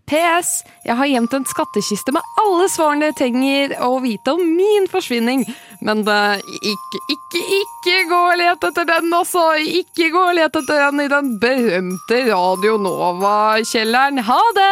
PS. 0.08 0.62
Jeg 0.86 0.96
har 0.96 1.08
gjemt 1.10 1.34
en 1.36 1.46
skattkiste 1.48 2.14
med 2.16 2.24
alle 2.40 2.68
svarene 2.72 3.08
dere 3.08 3.16
trenger 3.18 3.74
å 3.84 3.98
vite 4.04 4.32
om 4.32 4.42
min 4.56 4.88
forsvinning. 4.90 5.44
Men 5.84 6.02
uh, 6.08 6.40
ikke, 6.58 7.00
ikke, 7.14 7.42
ikke 7.58 7.96
gå 8.10 8.20
og 8.30 8.38
let 8.40 8.68
etter 8.70 8.88
den, 8.88 9.10
også! 9.14 9.44
Ikke 9.82 10.08
gå 10.14 10.22
og 10.30 10.36
let 10.38 10.56
etter 10.56 10.84
den 10.86 11.04
i 11.04 11.08
den 11.12 11.34
berømte 11.42 12.20
Radio 12.30 12.78
Nova-kjelleren. 12.82 14.22
Ha 14.28 14.38
det! 14.58 14.70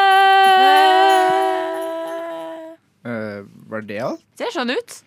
Uh, 3.07 3.45
var 3.71 3.85
det 3.87 4.01
alt? 4.09 4.25
Ser 4.41 4.55
sånn 4.55 4.73
ut. 4.73 5.01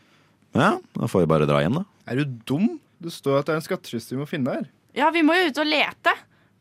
Ja, 0.57 0.75
da 0.77 1.09
får 1.09 1.25
vi 1.25 1.31
bare 1.33 1.49
dra 1.49 1.63
hjem, 1.63 1.81
da. 1.81 1.87
Er 2.09 2.21
du 2.21 2.37
dum? 2.49 2.69
Det 2.99 3.13
står 3.15 3.41
at 3.41 3.49
det 3.49 3.55
er 3.55 3.61
en 3.61 3.65
skattkiste 3.65 4.15
vi 4.15 4.21
må 4.21 4.29
finne 4.29 4.59
her. 4.59 4.69
Ja, 4.97 5.09
vi 5.13 5.23
må 5.23 5.35
jo 5.37 5.49
ut 5.49 5.61
og 5.61 5.67
lete. 5.69 6.13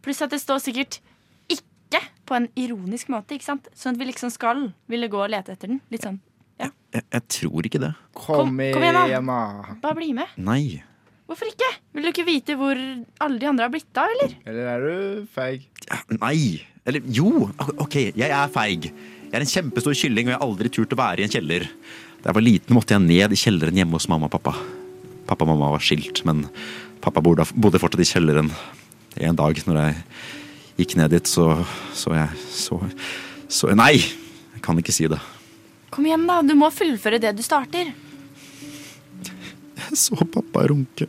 Pluss 0.04 0.20
at 0.22 0.32
det 0.32 0.40
står 0.42 0.60
sikkert 0.62 1.00
ikke 1.00 1.07
på 2.28 2.36
en 2.36 2.48
ironisk 2.60 3.10
måte, 3.12 3.36
ikke 3.36 3.48
sant? 3.48 3.70
Sånn 3.76 3.96
at 3.96 4.02
vi 4.02 4.10
liksom 4.10 4.32
skal 4.32 4.68
ville 4.90 5.08
gå 5.10 5.20
og 5.24 5.32
lete 5.32 5.54
etter 5.56 5.72
den. 5.72 5.80
Litt 5.92 6.04
sånn. 6.04 6.20
Jeg, 6.58 7.04
jeg 7.04 7.24
tror 7.34 7.66
ikke 7.68 7.80
det. 7.82 7.90
Kom, 8.16 8.48
kom 8.48 8.62
igjen, 8.64 8.96
da. 8.96 9.02
igjen, 9.10 9.28
da. 9.28 9.74
Bare 9.82 9.98
bli 9.98 10.12
med. 10.16 10.32
Nei. 10.40 10.62
Hvorfor 11.28 11.50
ikke? 11.50 11.68
Vil 11.92 12.06
du 12.06 12.10
ikke 12.10 12.24
vite 12.24 12.56
hvor 12.56 12.78
alle 12.78 13.36
de 13.40 13.48
andre 13.50 13.66
har 13.66 13.72
blitt 13.72 14.00
av, 14.00 14.08
eller? 14.14 14.34
Eller 14.48 14.70
er 14.72 14.84
du 14.86 15.26
feig? 15.34 15.66
Ja, 15.84 16.00
nei. 16.16 16.38
Eller 16.88 17.04
jo, 17.12 17.50
OK, 17.84 17.98
jeg 18.16 18.30
er 18.32 18.52
feig. 18.52 18.88
Jeg 19.28 19.36
er 19.36 19.44
en 19.44 19.50
kjempestor 19.50 19.96
kylling, 19.98 20.30
og 20.30 20.32
jeg 20.32 20.38
har 20.38 20.46
aldri 20.46 20.72
turt 20.72 20.94
å 20.96 21.00
være 21.02 21.20
i 21.20 21.26
en 21.26 21.34
kjeller. 21.34 21.68
Da 22.22 22.30
jeg 22.30 22.38
var 22.38 22.46
liten, 22.46 22.76
måtte 22.78 22.96
jeg 22.96 23.04
ned 23.04 23.36
i 23.36 23.40
kjelleren 23.42 23.76
hjemme 23.76 24.00
hos 24.00 24.08
mamma 24.08 24.30
og 24.30 24.34
pappa. 24.38 24.56
Pappa 25.28 25.44
og 25.44 25.52
mamma 25.52 25.74
var 25.74 25.84
skilt, 25.84 26.22
men 26.24 26.46
pappa 27.04 27.20
bodde 27.22 27.44
bodde 27.52 27.80
fortsatt 27.82 28.06
i 28.06 28.08
kjelleren. 28.08 28.48
En 29.20 29.36
dag 29.36 29.60
når 29.68 29.82
jeg 29.82 30.00
gikk 30.78 30.94
ned 30.98 31.12
dit, 31.16 31.26
så 31.28 31.50
så 31.96 32.14
jeg 32.16 32.46
så, 32.54 32.78
så 33.50 33.74
Nei! 33.76 33.96
Jeg 34.58 34.62
kan 34.64 34.78
ikke 34.80 34.94
si 34.94 35.06
det. 35.10 35.20
Kom 35.94 36.06
igjen, 36.06 36.26
da. 36.28 36.40
Du 36.42 36.54
må 36.58 36.68
fullføre 36.74 37.20
det 37.22 37.30
du 37.38 37.42
starter. 37.46 37.92
Jeg 39.78 39.96
så 39.96 40.18
pappa 40.18 40.66
runke. 40.68 41.06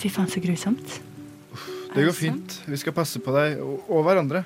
Fy 0.00 0.08
faen, 0.08 0.30
så 0.30 0.40
grusomt. 0.40 1.00
Det 1.90 2.06
går 2.06 2.14
fint. 2.14 2.54
Vi 2.70 2.78
skal 2.78 2.94
passe 2.96 3.20
på 3.20 3.34
deg 3.34 3.58
og, 3.64 3.82
og 3.90 4.06
hverandre. 4.06 4.44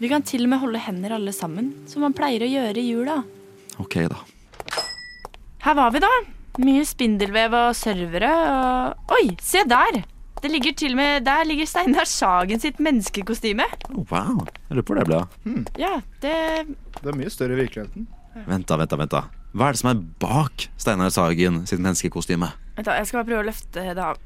Vi 0.00 0.08
kan 0.10 0.24
til 0.26 0.46
og 0.46 0.50
med 0.54 0.62
holde 0.64 0.80
hender 0.82 1.14
alle 1.18 1.34
sammen, 1.36 1.70
som 1.86 2.02
man 2.02 2.16
pleier 2.16 2.42
å 2.42 2.48
gjøre 2.50 2.80
i 2.80 2.88
jula. 2.88 3.20
OK, 3.84 4.00
da. 4.10 4.18
Her 5.64 5.76
var 5.78 5.92
vi, 5.94 6.02
da. 6.02 6.10
Mye 6.64 6.82
spindelvev 6.88 7.54
og 7.58 7.76
servere 7.78 8.32
og 8.48 9.14
Oi, 9.14 9.24
se 9.42 9.62
der! 9.68 10.02
Det 10.44 10.50
ligger 10.52 10.72
til 10.76 10.92
og 10.92 10.96
med, 10.96 11.20
Der 11.24 11.44
ligger 11.44 11.66
Steinar 11.66 12.04
Sagen 12.04 12.60
sitt 12.60 12.80
menneskekostyme. 12.80 13.64
Oh, 13.94 14.04
wow. 14.10 14.44
Jeg 14.68 14.76
lurer 14.76 14.82
på 14.82 14.92
hvor 14.92 15.00
det 15.00 15.06
ble 15.08 15.20
av. 15.22 15.28
Ja, 15.80 15.94
det 16.20 16.34
Det 17.00 17.08
er 17.12 17.16
mye 17.16 17.30
større 17.32 17.56
i 17.56 17.62
virkeligheten. 17.62 18.04
Vent, 18.46 18.68
da, 18.68 18.76
vent, 18.76 18.90
da. 18.90 18.96
vent 18.96 19.14
da 19.14 19.22
Hva 19.54 19.70
er 19.70 19.76
det 19.76 19.80
som 19.80 19.90
er 19.94 20.02
bak 20.20 20.66
Steinar 20.76 21.08
Sagen 21.14 21.62
sitt 21.66 21.80
menneskekostyme? 21.80 22.50
Vent, 22.76 22.86
da. 22.86 22.98
Jeg 22.98 23.08
skal 23.08 23.22
bare 23.22 23.30
prøve 23.30 23.46
å 23.46 23.48
løfte 23.48 23.86
det 23.96 24.04
av. 24.04 24.20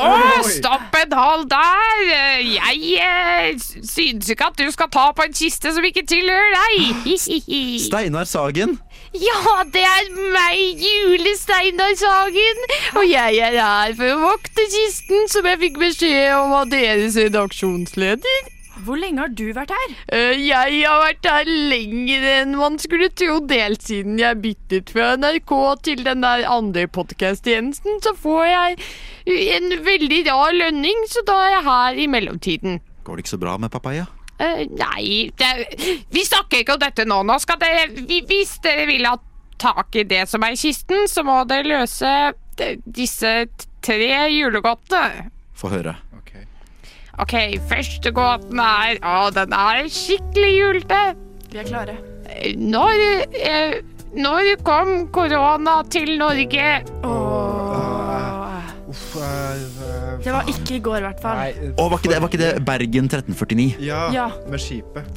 Å, 0.00 0.08
stopp 0.48 0.96
en 0.96 1.12
hal 1.12 1.44
der! 1.50 2.04
Jeg 2.48 2.94
eh, 3.04 3.58
synes 3.60 4.30
ikke 4.32 4.48
at 4.48 4.56
du 4.56 4.70
skal 4.72 4.88
ta 4.94 5.10
på 5.12 5.26
en 5.26 5.36
kiste 5.36 5.74
som 5.76 5.84
ikke 5.84 6.06
tilhører 6.08 6.56
deg. 6.56 7.12
Steinar 7.84 8.24
Sagen? 8.30 8.78
Ja, 9.12 9.58
det 9.68 9.82
er 9.84 10.06
meg, 10.32 10.80
Jule-Steinar 10.80 11.92
Sagen. 12.00 12.62
Og 12.96 13.04
jeg 13.04 13.42
er 13.44 13.58
her 13.60 13.92
for 13.98 14.08
å 14.14 14.20
vokte 14.22 14.64
kisten 14.72 15.28
som 15.28 15.44
jeg 15.50 15.60
fikk 15.66 15.76
beskjed 15.82 16.32
om 16.38 16.54
av 16.56 16.70
deres 16.72 17.18
redaksjonsleder. 17.20 18.48
Hvor 18.86 18.96
lenge 18.98 19.20
har 19.20 19.34
du 19.36 19.44
vært 19.54 19.70
her? 19.76 19.92
Eh, 20.16 20.40
Jeg 20.48 20.78
har 20.88 21.02
vært 21.04 21.28
her 21.28 21.44
lenger 21.44 22.24
enn 22.40 22.56
man 22.58 22.78
skulle 22.82 23.10
tro, 23.12 23.36
delt 23.46 23.84
siden 23.84 24.16
jeg 24.18 24.40
byttet 24.42 24.90
fra 24.90 25.12
NRK 25.20 25.52
til 25.90 26.02
den 26.08 26.24
der 26.24 26.46
andre 26.50 26.86
podkast-tjenesten. 26.88 28.00
Så 28.02 28.14
får 28.18 28.46
jeg 28.48 28.80
en 29.60 29.76
veldig 29.86 30.22
rar 30.32 30.56
lønning, 30.56 31.04
så 31.12 31.20
da 31.28 31.36
er 31.44 31.54
jeg 31.58 31.68
her 31.68 32.00
i 32.00 32.08
mellomtiden. 32.16 32.80
Går 33.04 33.20
det 33.20 33.26
ikke 33.26 33.36
så 33.36 33.42
bra 33.44 33.58
med 33.60 33.70
papaya? 33.76 34.08
Eh, 34.40 34.64
nei, 34.70 35.30
det, 35.38 35.50
vi 36.10 36.24
snakker 36.24 36.62
ikke 36.62 36.74
om 36.74 36.80
dette 36.82 37.04
nå. 37.06 37.20
Nå 37.24 37.36
skal 37.40 37.58
dere 37.60 37.88
vi- 37.94 38.22
Hvis 38.26 38.56
dere 38.64 38.86
vil 38.86 39.04
ha 39.06 39.16
tak 39.58 39.94
i 39.96 40.02
det 40.04 40.28
som 40.28 40.42
er 40.42 40.52
i 40.52 40.56
kisten, 40.56 41.04
så 41.06 41.22
må 41.22 41.46
dere 41.46 41.62
løse 41.68 42.32
de- 42.56 42.76
disse 42.86 43.46
tre 43.82 44.28
julegodtene. 44.32 45.30
Få 45.54 45.68
høre. 45.70 45.96
Ok, 47.20 47.34
første 47.68 48.10
gåten 48.10 48.58
er 48.58 48.96
Å, 49.04 49.30
den 49.36 49.52
er 49.52 49.84
skikkelig 49.92 50.52
julete. 50.56 51.00
Vi 51.52 51.58
er 51.60 51.64
klare. 51.68 51.96
Eh, 52.26 52.54
Når, 52.56 53.02
eh, 53.36 53.74
når 54.16 54.56
kom 54.64 55.08
korona 55.12 55.82
til 55.92 56.16
Norge? 56.18 56.64
Eh, 56.80 57.31
Det 60.22 60.30
var 60.34 60.46
ikke 60.50 60.76
i 60.76 60.80
går, 60.84 60.98
i 61.00 61.04
hvert 61.08 61.22
fall. 61.22 61.38
Nei, 61.40 61.70
Å, 61.76 61.86
var, 61.90 61.98
ikke 61.98 62.10
det, 62.12 62.18
var 62.22 62.30
ikke 62.30 62.40
det 62.42 62.50
Bergen 62.66 63.08
1349? 63.10 63.66
ja, 63.82 64.02
Ja. 64.14 64.28
med 64.50 64.60
skipet. 64.62 65.08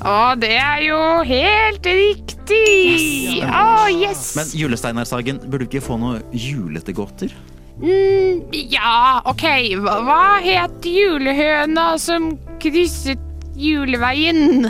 Å, 0.00 0.34
det 0.40 0.54
er 0.56 0.80
jo 0.86 1.00
helt 1.28 1.84
riktig! 1.86 3.42
Å, 3.44 3.88
yes! 3.92 4.30
Men 4.38 4.52
Julesteinar 4.56 5.04
Sagen, 5.08 5.40
burde 5.44 5.66
du 5.66 5.70
ikke 5.70 5.84
få 5.84 5.98
noe 6.00 6.22
julete 6.32 6.94
gåter? 6.96 7.34
Mm, 7.76 8.46
ja, 8.72 9.20
ok. 9.28 9.44
Hva, 9.84 9.98
hva 10.06 10.20
het 10.40 10.86
julehøna 10.88 11.90
som 12.00 12.30
krysset 12.62 13.20
juleveien? 13.56 14.64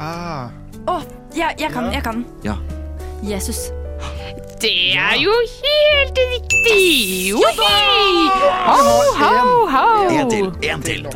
Ah, 0.00 0.48
Å, 0.88 1.00
jeg, 1.36 1.56
jeg 1.60 1.72
kan, 1.72 1.90
jeg 1.92 2.04
kan. 2.04 2.24
Ja. 2.44 2.56
Jesus. 3.24 3.66
Det 4.60 4.96
er 4.96 5.16
jo 5.20 5.32
helt 5.52 6.20
riktig! 6.32 6.84
Johi! 7.28 7.72
Ho, 8.66 8.76
ho, 9.20 9.32
ho! 9.68 9.88
En 10.08 10.30
til, 10.32 10.48
en 10.70 10.84
til. 10.86 11.08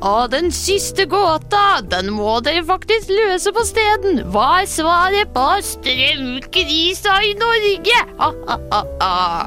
Og 0.00 0.30
den 0.32 0.48
siste 0.54 1.04
gåta, 1.06 1.82
den 1.86 2.10
må 2.16 2.38
dere 2.42 2.64
faktisk 2.66 3.12
løse 3.12 3.52
på 3.54 3.62
steden. 3.68 4.22
Hva 4.32 4.62
er 4.62 4.70
svaret 4.70 5.30
på 5.36 5.46
strømkrisa 5.68 7.18
i 7.28 7.34
Norge? 7.38 7.98
Ha, 8.18 8.30
ha, 8.48 8.58
ha, 8.72 8.82
ha. 9.04 9.46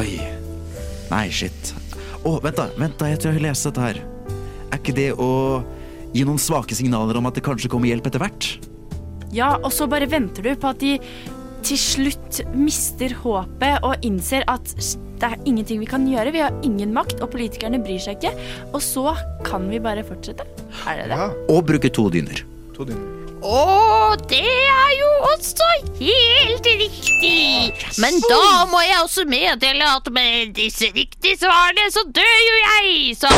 Oi. 0.00 0.08
Nei, 1.10 1.26
shit. 1.34 1.74
Å, 2.24 2.36
vent 2.42 2.58
da, 2.58 2.68
vent 2.78 2.98
da, 2.98 3.10
jeg 3.10 3.20
tror 3.20 3.32
jeg 3.32 3.40
har 3.40 3.46
lest 3.50 3.66
dette 3.68 3.84
her. 3.84 4.02
Er 4.70 4.78
ikke 4.78 4.96
det 4.96 5.10
å 5.18 5.30
gi 6.14 6.26
noen 6.26 6.40
svake 6.40 6.74
signaler 6.78 7.18
om 7.18 7.30
at 7.30 7.38
det 7.38 7.44
kanskje 7.46 7.70
kommer 7.70 7.90
hjelp 7.90 8.10
etter 8.10 8.22
hvert? 8.22 8.50
Ja, 9.34 9.54
og 9.60 9.70
så 9.74 9.86
bare 9.90 10.08
venter 10.10 10.42
du 10.46 10.54
på 10.58 10.70
at 10.70 10.80
de 10.82 10.96
til 11.66 11.78
slutt 11.80 12.40
mister 12.56 13.12
håpet 13.22 13.84
og 13.86 14.04
innser 14.06 14.44
at 14.50 14.72
det 15.20 15.28
er 15.28 15.36
ingenting 15.44 15.80
vi 15.82 15.88
kan 15.88 16.06
gjøre. 16.08 16.32
Vi 16.32 16.40
har 16.40 16.54
ingen 16.64 16.94
makt, 16.96 17.18
og 17.20 17.28
politikerne 17.34 17.80
bryr 17.84 18.00
seg 18.00 18.16
ikke. 18.22 18.32
Og 18.72 18.80
så 18.80 19.12
kan 19.44 19.66
vi 19.68 19.80
bare 19.84 20.04
fortsette. 20.06 20.46
Er 20.88 21.02
det 21.02 21.10
det? 21.10 21.18
ja, 21.20 21.26
Og 21.52 21.66
bruke 21.68 21.90
to 21.92 22.06
dyner. 22.12 22.40
to 22.76 22.86
dyner. 22.88 23.16
Å, 23.40 24.16
det 24.28 24.40
er 24.44 24.90
jo 24.98 25.10
også 25.30 25.68
helt 26.00 26.66
riktig. 26.80 27.72
Men 28.00 28.18
da 28.28 28.40
må 28.68 28.80
jeg 28.84 28.98
også 29.00 29.24
meddele 29.28 29.86
at 29.96 30.10
med 30.12 30.52
disse 30.56 30.88
riktige 30.96 31.38
svarene, 31.40 31.86
så 31.92 32.04
dør 32.08 32.36
jo 32.48 32.58
jeg. 32.64 33.16
Så 33.20 33.30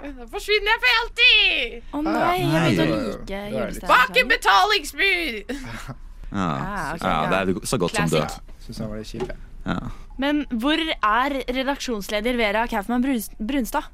Da 0.00 0.26
forsvinner 0.32 0.72
jeg 0.72 0.80
for 0.82 1.00
alltid. 1.00 1.80
Å 1.96 2.02
nei, 2.04 2.36
jeg 2.40 2.76
vil 2.76 2.80
å 2.80 2.86
Nei. 2.86 3.00
like 3.00 3.40
er 3.40 3.50
julestjernen. 3.54 3.90
Bak 3.92 4.20
en 4.22 4.30
betalingsmur. 4.36 5.98
Ja, 6.32 6.46
Ah, 6.46 6.92
ok, 6.94 7.02
ja 7.02 7.30
det 7.30 7.38
er 7.56 7.66
så 7.66 7.78
godt 7.78 7.96
som 7.96 8.08
død. 8.12 8.36
Syns 8.66 8.78
han 8.78 8.88
var 8.90 8.96
litt 9.00 9.06
kjip, 9.10 9.26
jeg. 9.28 9.36
Ja. 9.66 9.76
Men 10.20 10.44
hvor 10.62 10.78
er 10.78 11.34
redaksjonsleder 11.48 12.36
Vera 12.38 12.66
Kaufmann 12.70 13.02
Brunstad? 13.02 13.36
Brunstad? 13.40 13.84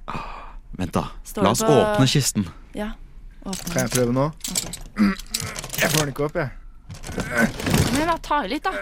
Vent, 0.77 0.93
da. 0.93 1.05
Står 1.25 1.43
La 1.43 1.51
oss 1.51 1.63
på- 1.63 1.73
åpne 1.73 2.07
kisten. 2.07 2.47
Ja. 2.75 2.91
åpne. 3.47 3.73
Kan 3.73 3.83
jeg 3.87 3.91
prøve 3.91 4.13
nå? 4.13 4.33
Jeg 5.81 5.91
får 5.91 5.99
den 6.05 6.09
ikke 6.13 6.25
opp, 6.25 6.37
jeg. 6.37 6.51
Men 7.97 8.07
da, 8.09 8.17
ta 8.23 8.43
i 8.45 8.49
litt, 8.49 8.63
da. 8.65 8.73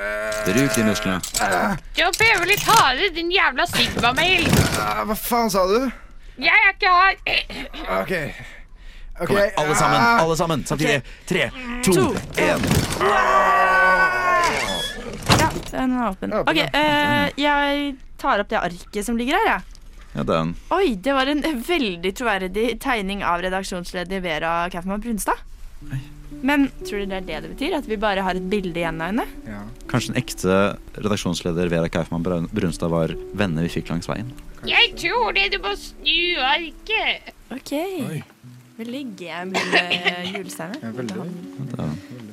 Bruk 0.47 0.75
de 0.77 0.83
musklene. 0.89 1.21
Du 1.23 2.03
prøver 2.03 2.13
prøve 2.19 2.47
litt 2.49 2.65
hardere, 2.69 3.11
din 3.15 3.31
jævla 3.33 3.67
sigma-mail. 3.71 4.49
Ah, 4.81 5.05
hva 5.09 5.15
faen 5.17 5.51
sa 5.51 5.65
du? 5.71 5.91
Jeg 6.39 6.51
er 6.51 6.73
ikke 6.75 6.91
her. 6.91 7.15
OK. 8.01 8.15
Ok, 9.21 9.27
Kom 9.29 9.37
igjen, 9.37 9.51
alle 9.63 9.75
sammen. 9.79 10.01
ah, 10.01 10.23
Alle 10.25 10.37
sammen. 10.37 10.65
Samtidig. 10.67 11.03
Tre, 11.27 11.51
to, 11.85 11.93
To. 11.93 12.07
én. 12.37 12.61
Ja, 15.39 15.51
den 15.71 15.93
er 15.99 16.09
åpen. 16.11 16.33
Ok, 16.41 16.57
eh, 16.59 17.31
Jeg 17.39 17.95
tar 18.19 18.41
opp 18.43 18.49
det 18.51 18.59
arket 18.61 19.05
som 19.07 19.17
ligger 19.19 19.39
her, 19.39 19.47
jeg. 19.53 19.63
Ja, 20.15 20.23
den. 20.23 20.55
Oi, 20.71 20.95
det 21.03 21.13
var 21.15 21.27
en 21.31 21.43
veldig 21.43 22.13
troverdig 22.15 22.67
tegning 22.83 23.23
av 23.27 23.43
redaksjonsleder 23.43 24.21
Vera 24.23 24.69
Kaufmann 24.71 25.01
Brunstad. 25.03 25.39
Men 26.45 26.69
tror 26.85 27.03
du 27.03 27.07
det 27.07 27.17
er 27.17 27.27
det 27.27 27.41
det 27.45 27.51
betyr? 27.57 27.75
At 27.79 27.87
vi 27.89 27.97
bare 27.97 28.23
har 28.23 28.35
et 28.39 28.47
bilde 28.51 28.77
igjen 28.79 29.01
av 29.01 29.11
henne? 29.13 29.25
Ja. 29.49 29.63
Kanskje 29.91 30.13
den 30.13 30.23
ekte 30.23 30.59
redaksjonsleder 30.99 31.71
Vera 31.73 31.89
Kaufmann 31.89 32.23
Brunstad 32.53 32.91
var 32.93 33.15
venner 33.35 33.63
vi 33.67 33.73
fikk 33.81 33.91
langs 33.91 34.09
veien. 34.11 34.31
Jeg 34.67 34.95
tror 34.97 35.33
det 35.37 35.51
du 35.53 35.59
må 35.65 35.75
snu 35.77 36.39
arket. 36.41 37.35
Ok. 37.53 37.73
Oi. 38.11 38.23
Veldig 38.75 39.03
gamle 39.19 39.61
julesteiner. 40.33 40.81
Ja. 41.79 41.85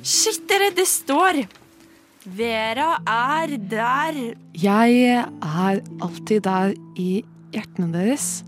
Shit, 0.02 0.42
dere, 0.50 0.72
det 0.74 0.88
står 0.90 1.44
Vera 2.22 2.96
er 3.06 3.52
der. 3.70 4.18
Jeg 4.58 4.96
er 5.10 5.78
alltid 6.02 6.42
der 6.46 6.74
i 6.98 7.22
hjertene 7.54 7.90
deres. 7.94 8.44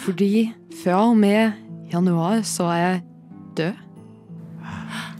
Fordi 0.00 0.50
fra 0.82 1.04
og 1.10 1.16
med 1.18 1.52
januar 1.92 2.42
så 2.46 2.68
er 2.70 2.80
jeg 2.80 3.00
død. 3.58 3.80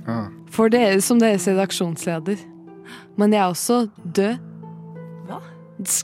Ah. 0.07 0.29
For 0.51 0.71
dere 0.71 1.01
som 1.03 1.21
deres 1.23 1.47
redaksjonsleder. 1.51 2.43
Men 3.19 3.35
jeg 3.35 3.43
er 3.43 3.51
også 3.51 3.85
død 4.03 4.39
Hva? 5.29 5.41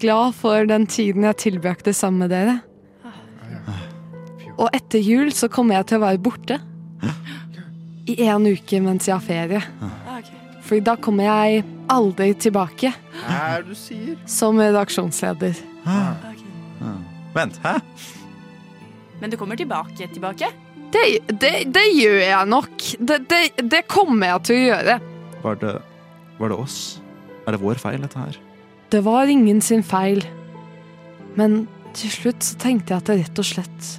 glad 0.01 0.35
for 0.35 0.67
den 0.67 0.87
tiden 0.87 1.25
jeg 1.25 1.37
tilbrakte 1.37 1.93
sammen 1.93 2.27
med 2.27 2.35
dere. 2.35 2.61
Og 4.57 4.71
etter 4.77 5.03
jul 5.05 5.33
så 5.37 5.49
kommer 5.53 5.77
jeg 5.79 5.89
til 5.91 5.99
å 6.01 6.05
være 6.07 6.23
borte. 6.23 6.59
I 8.07 8.15
en 8.31 8.47
uke 8.47 8.79
mens 8.81 9.09
jeg 9.09 9.17
har 9.17 9.25
ferie. 9.25 9.63
For 10.67 10.83
da 10.83 10.95
kommer 10.99 11.27
jeg 11.29 11.65
aldri 11.93 12.33
tilbake 12.43 12.91
Hva 12.91 13.35
er 13.57 13.61
det 13.63 13.75
du 13.75 13.79
sier? 13.79 14.15
som 14.27 14.59
redaksjonsleder. 14.59 15.59
Vent, 17.37 17.59
hæ? 17.63 17.75
Men 19.21 19.31
du 19.33 19.37
kommer 19.41 19.57
tilbake 19.59 20.09
tilbake? 20.13 20.49
Det, 20.93 21.05
det, 21.29 21.53
det 21.75 21.85
gjør 21.93 22.19
jeg 22.23 22.49
nok. 22.51 22.87
Det, 22.99 23.19
det, 23.31 23.43
det 23.71 23.83
kommer 23.91 24.33
jeg 24.33 24.43
til 24.49 24.57
å 24.57 24.65
gjøre. 24.71 24.97
Var 25.45 25.61
det, 25.63 25.75
var 26.41 26.53
det 26.53 26.59
oss? 26.63 26.79
Er 27.47 27.55
det 27.57 27.61
vår 27.63 27.79
feil, 27.83 28.01
dette 28.03 28.19
her? 28.23 28.39
Det 28.95 29.03
var 29.07 29.31
ingen 29.31 29.61
sin 29.63 29.83
feil. 29.87 30.23
Men 31.39 31.65
til 31.97 32.11
slutt 32.13 32.47
så 32.47 32.59
tenkte 32.63 32.95
jeg 32.95 33.03
at 33.03 33.11
det 33.11 33.19
rett 33.25 33.43
og 33.43 33.49
slett 33.49 33.91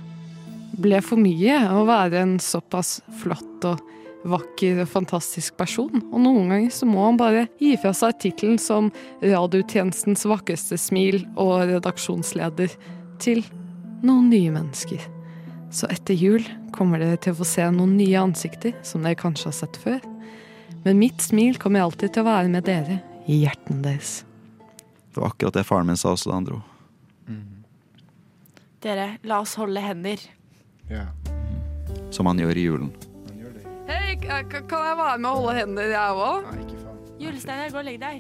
ble 0.82 1.00
for 1.02 1.20
mye 1.22 1.60
å 1.74 1.84
være 1.88 2.22
en 2.22 2.36
såpass 2.42 3.00
flott 3.22 3.66
og 3.68 3.82
vakker 4.28 4.82
og 4.84 4.90
fantastisk 4.92 5.58
person. 5.60 6.02
Og 6.12 6.20
noen 6.22 6.52
ganger 6.52 6.74
så 6.74 6.88
må 6.90 7.06
han 7.06 7.20
bare 7.20 7.48
gi 7.62 7.74
fra 7.82 7.94
seg 7.96 8.18
tittelen 8.22 8.58
som 8.62 8.92
radiotjenestens 9.24 10.26
vakreste 10.28 10.80
smil 10.82 11.22
og 11.36 11.68
redaksjonsleder 11.72 12.74
til 13.24 13.44
noen 14.06 14.30
nye 14.32 14.54
mennesker. 14.54 15.02
Så 15.74 15.90
etter 15.92 16.16
jul 16.16 16.46
kommer 16.76 17.02
dere 17.02 17.20
til 17.20 17.36
å 17.36 17.42
få 17.42 17.48
se 17.48 17.66
noen 17.74 17.98
nye 18.00 18.22
ansikter 18.22 18.76
som 18.88 19.04
dere 19.04 19.20
kanskje 19.20 19.52
har 19.52 19.58
sett 19.58 19.82
før. 19.82 20.00
Men 20.86 21.02
mitt 21.02 21.24
smil 21.24 21.58
kommer 21.60 21.84
alltid 21.84 22.16
til 22.16 22.24
å 22.24 22.30
være 22.30 22.52
med 22.54 22.68
dere 22.68 23.02
i 23.28 23.42
hjertene 23.44 23.84
deres. 23.84 24.22
Det 25.12 25.20
var 25.20 25.34
akkurat 25.34 25.58
det 25.58 25.66
faren 25.68 25.90
min 25.90 26.00
sa 26.00 26.14
også 26.14 26.30
da 26.30 26.38
han 26.38 26.48
dro. 26.48 26.62
Dere, 28.86 29.08
la 29.26 29.42
oss 29.42 29.56
holde 29.58 29.82
hender. 29.82 30.22
Ja. 30.90 31.06
Som 32.12 32.26
han 32.30 32.40
gjør 32.40 32.56
i 32.58 32.64
julen. 32.68 32.92
Hei, 33.88 34.16
kan 34.20 34.52
jeg 34.52 34.98
være 35.00 35.18
med 35.20 35.30
og 35.30 35.36
holde 35.46 35.56
hendene, 35.60 35.88
jeg 35.92 36.20
òg? 36.24 36.48
Nei, 36.48 36.64
ikke 36.64 36.78
faen. 36.82 37.00
Julesteinar, 37.24 37.72
gå 37.72 37.80
og 37.82 37.88
legg 37.88 38.00
deg. 38.02 38.18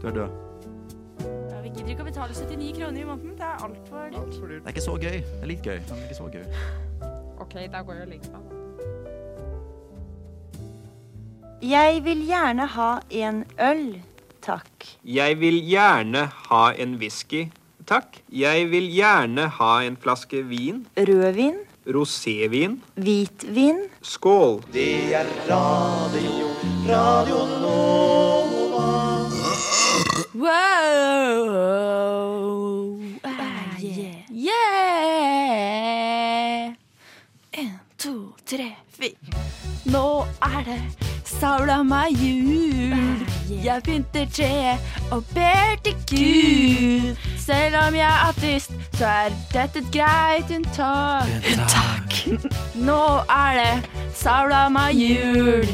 Du 0.00 0.06
er 0.08 0.14
død. 0.16 0.30
Ja, 1.50 1.60
vi 1.64 1.70
gidder 1.72 1.90
ikke 1.94 2.04
å 2.04 2.08
betale 2.08 2.36
79 2.36 2.72
kroner 2.76 3.00
i 3.00 3.06
måneden. 3.08 3.32
Det 3.38 3.46
er 3.48 3.64
altfor 3.66 4.04
dyrt. 4.04 4.18
Alt 4.20 4.36
dyrt. 4.36 4.50
Det 4.52 4.64
er 4.64 4.74
ikke 4.74 4.84
så 4.84 4.96
gøy. 4.96 5.18
Det 5.18 5.40
er 5.42 5.50
litt 5.52 5.64
gøy, 5.68 5.78
men 5.88 6.04
ikke 6.06 6.18
så 6.18 6.28
gøy. 6.32 6.44
OK, 7.44 7.54
da 7.72 7.82
går 7.86 7.92
jeg 7.98 8.04
og 8.06 8.12
legger 8.12 8.30
meg. 8.36 8.54
Jeg 11.68 12.04
vil 12.06 12.20
gjerne 12.28 12.68
ha 12.76 12.90
en 13.20 13.40
øl, 13.68 13.86
takk. 14.46 14.92
Jeg 15.04 15.40
vil 15.40 15.58
gjerne 15.66 16.28
ha 16.48 16.64
en 16.78 16.94
whisky, 17.00 17.48
takk. 17.88 18.20
Jeg 18.30 18.68
vil 18.70 18.86
gjerne 18.94 19.48
ha 19.58 19.72
en 19.82 19.96
flaske 19.98 20.44
vin. 20.46 20.84
Rødvin, 20.96 21.58
Rosévin. 21.88 22.82
hvitvin. 22.94 23.88
Skål. 24.02 24.62
Det 24.72 25.14
er 25.14 25.26
radio, 25.48 26.46
radio 26.88 27.46
Nova. 27.62 28.88
Wow! 30.34 30.48
Ah, 33.24 33.82
yeah. 33.82 34.14
yeah! 34.30 35.48
En, 37.52 37.70
to, 37.96 38.34
tre, 38.44 38.76
fire. 38.92 39.16
Nå 39.84 40.26
er 40.42 40.64
det 40.64 41.08
saula 41.24 41.82
meg 41.86 42.12
jul. 42.20 43.24
Jeg 43.64 43.82
pynter 43.86 44.26
treet 44.32 44.78
og 45.12 45.24
ber 45.34 45.76
til 45.84 45.96
Gud. 46.10 47.27
Selv 47.48 47.76
om 47.80 47.94
jeg 47.96 48.04
er 48.04 48.28
ateist, 48.28 48.72
så 48.98 49.06
er 49.08 49.36
dette 49.54 49.80
et 49.80 49.86
greit 49.92 50.50
unntak. 50.52 51.30
Unntak. 51.48 52.16
Nå 52.88 53.00
er 53.24 53.56
det 53.56 54.02
saula 54.12 54.66
meg 54.68 54.98
jul. 55.00 55.64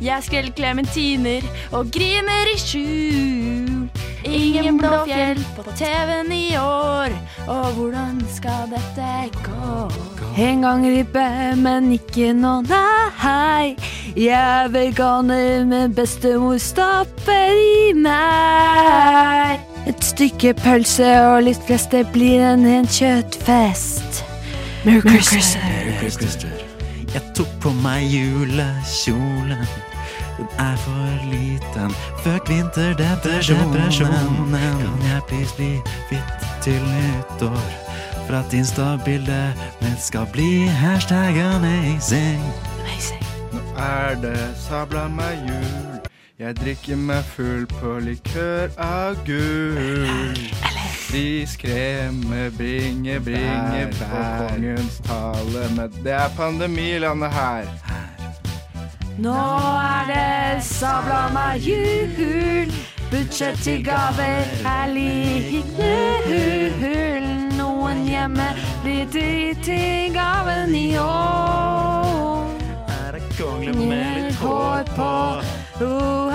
Jeg 0.00 0.24
skreller 0.24 0.54
klementiner 0.56 1.44
og 1.76 1.92
griner 1.92 2.48
i 2.48 2.56
skjul. 2.62 3.90
Ingen 4.24 4.80
blå 4.80 5.02
fjell 5.04 5.42
på 5.58 5.66
TV-en 5.68 6.32
i 6.32 6.56
år. 6.62 7.12
Og 7.44 7.76
hvordan 7.76 8.24
skal 8.32 8.72
dette 8.72 9.12
gå? 9.44 10.17
En 10.38 10.62
gang 10.62 10.84
ribbe, 10.86 11.56
men 11.58 11.88
ikke 11.90 12.28
nå, 12.32 12.60
nei. 12.68 13.74
Jeg 14.14 14.38
er 14.38 14.68
veganer, 14.70 15.64
men 15.66 15.94
bestemor 15.96 16.60
stopper 16.62 17.58
i 17.58 17.90
meg. 17.98 19.58
Et 19.90 20.04
stykke 20.04 20.52
pølse 20.60 21.08
og 21.24 21.42
litt 21.48 21.58
flesk, 21.66 21.90
det 21.90 22.04
blir 22.14 22.44
en 22.52 22.62
ren 22.68 22.86
kjøttfest. 22.86 24.22
Merry 24.86 25.02
Christmas. 25.18 26.46
Jeg 27.14 27.22
tok 27.34 27.50
på 27.58 27.74
meg 27.82 28.06
julekjolen. 28.06 29.66
Den 30.38 30.54
er 30.62 30.78
for 30.84 31.28
liten. 31.32 31.98
Fuck 32.22 32.46
vinterdepresjonen. 32.54 33.90
Kan 34.54 35.06
jeg 35.10 35.28
please 35.32 35.58
bli 35.58 35.74
hvitt 36.12 36.50
til 36.62 36.82
nyttår? 36.94 37.87
For 38.28 38.34
at 38.34 38.52
Insta-bildet 38.52 39.54
mitt 39.80 40.00
skal 40.00 40.26
bli 40.32 40.66
hashtag 40.66 41.38
amazing. 41.40 42.42
Nå 43.52 43.60
er 43.80 44.18
det 44.20 44.50
sabla 44.68 45.06
meg 45.08 45.38
jul. 45.48 46.02
Jeg 46.38 46.56
drikker 46.60 46.96
meg 46.96 47.24
full 47.24 47.64
på 47.80 47.94
likør 48.04 48.68
av 48.76 49.16
gull. 49.24 50.36
Riskreme, 51.08 52.50
bringe, 52.58 53.16
bringe 53.24 53.88
på 53.96 54.20
kongens 54.42 55.00
tale. 55.08 55.64
Men 55.78 55.96
det 56.04 56.12
er 56.12 56.28
pandemilandet 56.36 57.32
her. 57.32 57.64
Nå 59.18 59.40
er 59.80 60.12
det 60.12 60.64
sabla 60.68 61.30
meg 61.32 61.64
jul. 61.64 62.76
Budsjett 63.08 63.56
til 63.64 63.80
gaver 63.88 64.52
er 64.68 64.92
lik 64.92 65.64
null. 65.80 67.17
Noen 67.98 68.10
hjemme. 68.10 68.54
Blir 68.82 69.06
drit 69.06 69.68
i 69.68 70.08
gaven 70.14 70.74
i 70.74 70.98
år. 70.98 72.50
Er 72.88 73.12
det 73.12 73.22
kongle 73.38 73.72
med 73.74 74.28
litt 74.28 74.34
hår 74.38 74.84
på. 74.94 75.10
Uh, 75.80 76.30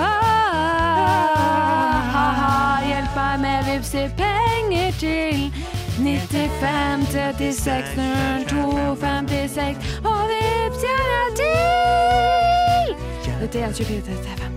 Hjelp 2.88 3.16
meg 3.16 3.40
med 3.40 3.64
vipser 3.68 4.10
penger 4.18 4.92
til 5.00 5.52
95 6.00 7.06
36 7.12 8.08
02 8.48 8.96
56 9.00 9.76
Og 10.04 10.20
vips 10.32 10.84
gjerne 10.84 11.22
til 11.40 12.96
91 13.40 13.76
24 13.76 14.02
35 14.02 14.53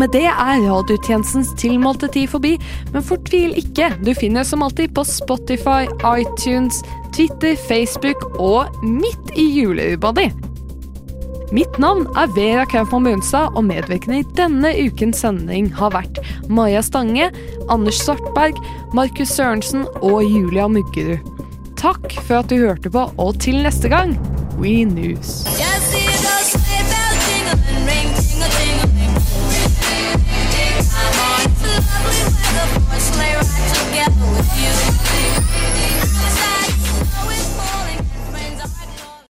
med 0.00 0.14
det 0.14 0.26
er 0.28 0.62
radiotjenestens 0.64 1.52
tilmålte 1.60 2.08
tid 2.14 2.30
forbi, 2.32 2.54
men 2.94 3.04
fortvil 3.04 3.56
ikke. 3.60 3.92
Du 4.04 4.12
finner 4.16 4.46
som 4.46 4.64
alltid 4.64 4.94
på 4.96 5.04
Spotify, 5.06 5.88
iTunes, 6.16 6.82
Twitter, 7.14 7.56
Facebook 7.68 8.24
og 8.38 8.80
midt 8.84 9.34
i 9.36 9.46
juleribba 9.60 10.14
di. 10.16 10.30
Mitt 11.50 11.80
navn 11.82 12.04
er 12.14 12.30
Vera 12.36 12.62
Kaufmann 12.70 13.08
Munstad, 13.08 13.56
og 13.58 13.64
medvirkende 13.66 14.20
i 14.20 14.28
denne 14.38 14.70
ukens 14.86 15.24
sending 15.24 15.66
har 15.74 15.90
vært 15.96 16.20
Maja 16.46 16.82
Stange, 16.86 17.26
Anders 17.66 17.98
Svartberg, 18.04 18.60
Markus 18.94 19.34
Sørensen 19.34 19.82
og 19.98 20.22
Julia 20.22 20.68
Muggerud. 20.70 21.18
Takk 21.80 22.12
for 22.20 22.44
at 22.44 22.52
du 22.52 22.60
hørte 22.60 22.92
på, 22.92 23.08
og 23.18 23.40
til 23.42 23.64
neste 23.64 23.90
gang, 23.90 24.14
We 24.60 24.84
News. 24.86 25.40
Jeg 25.58 25.79
together 33.68 34.26
with 34.32 35.04
you. 35.04 35.09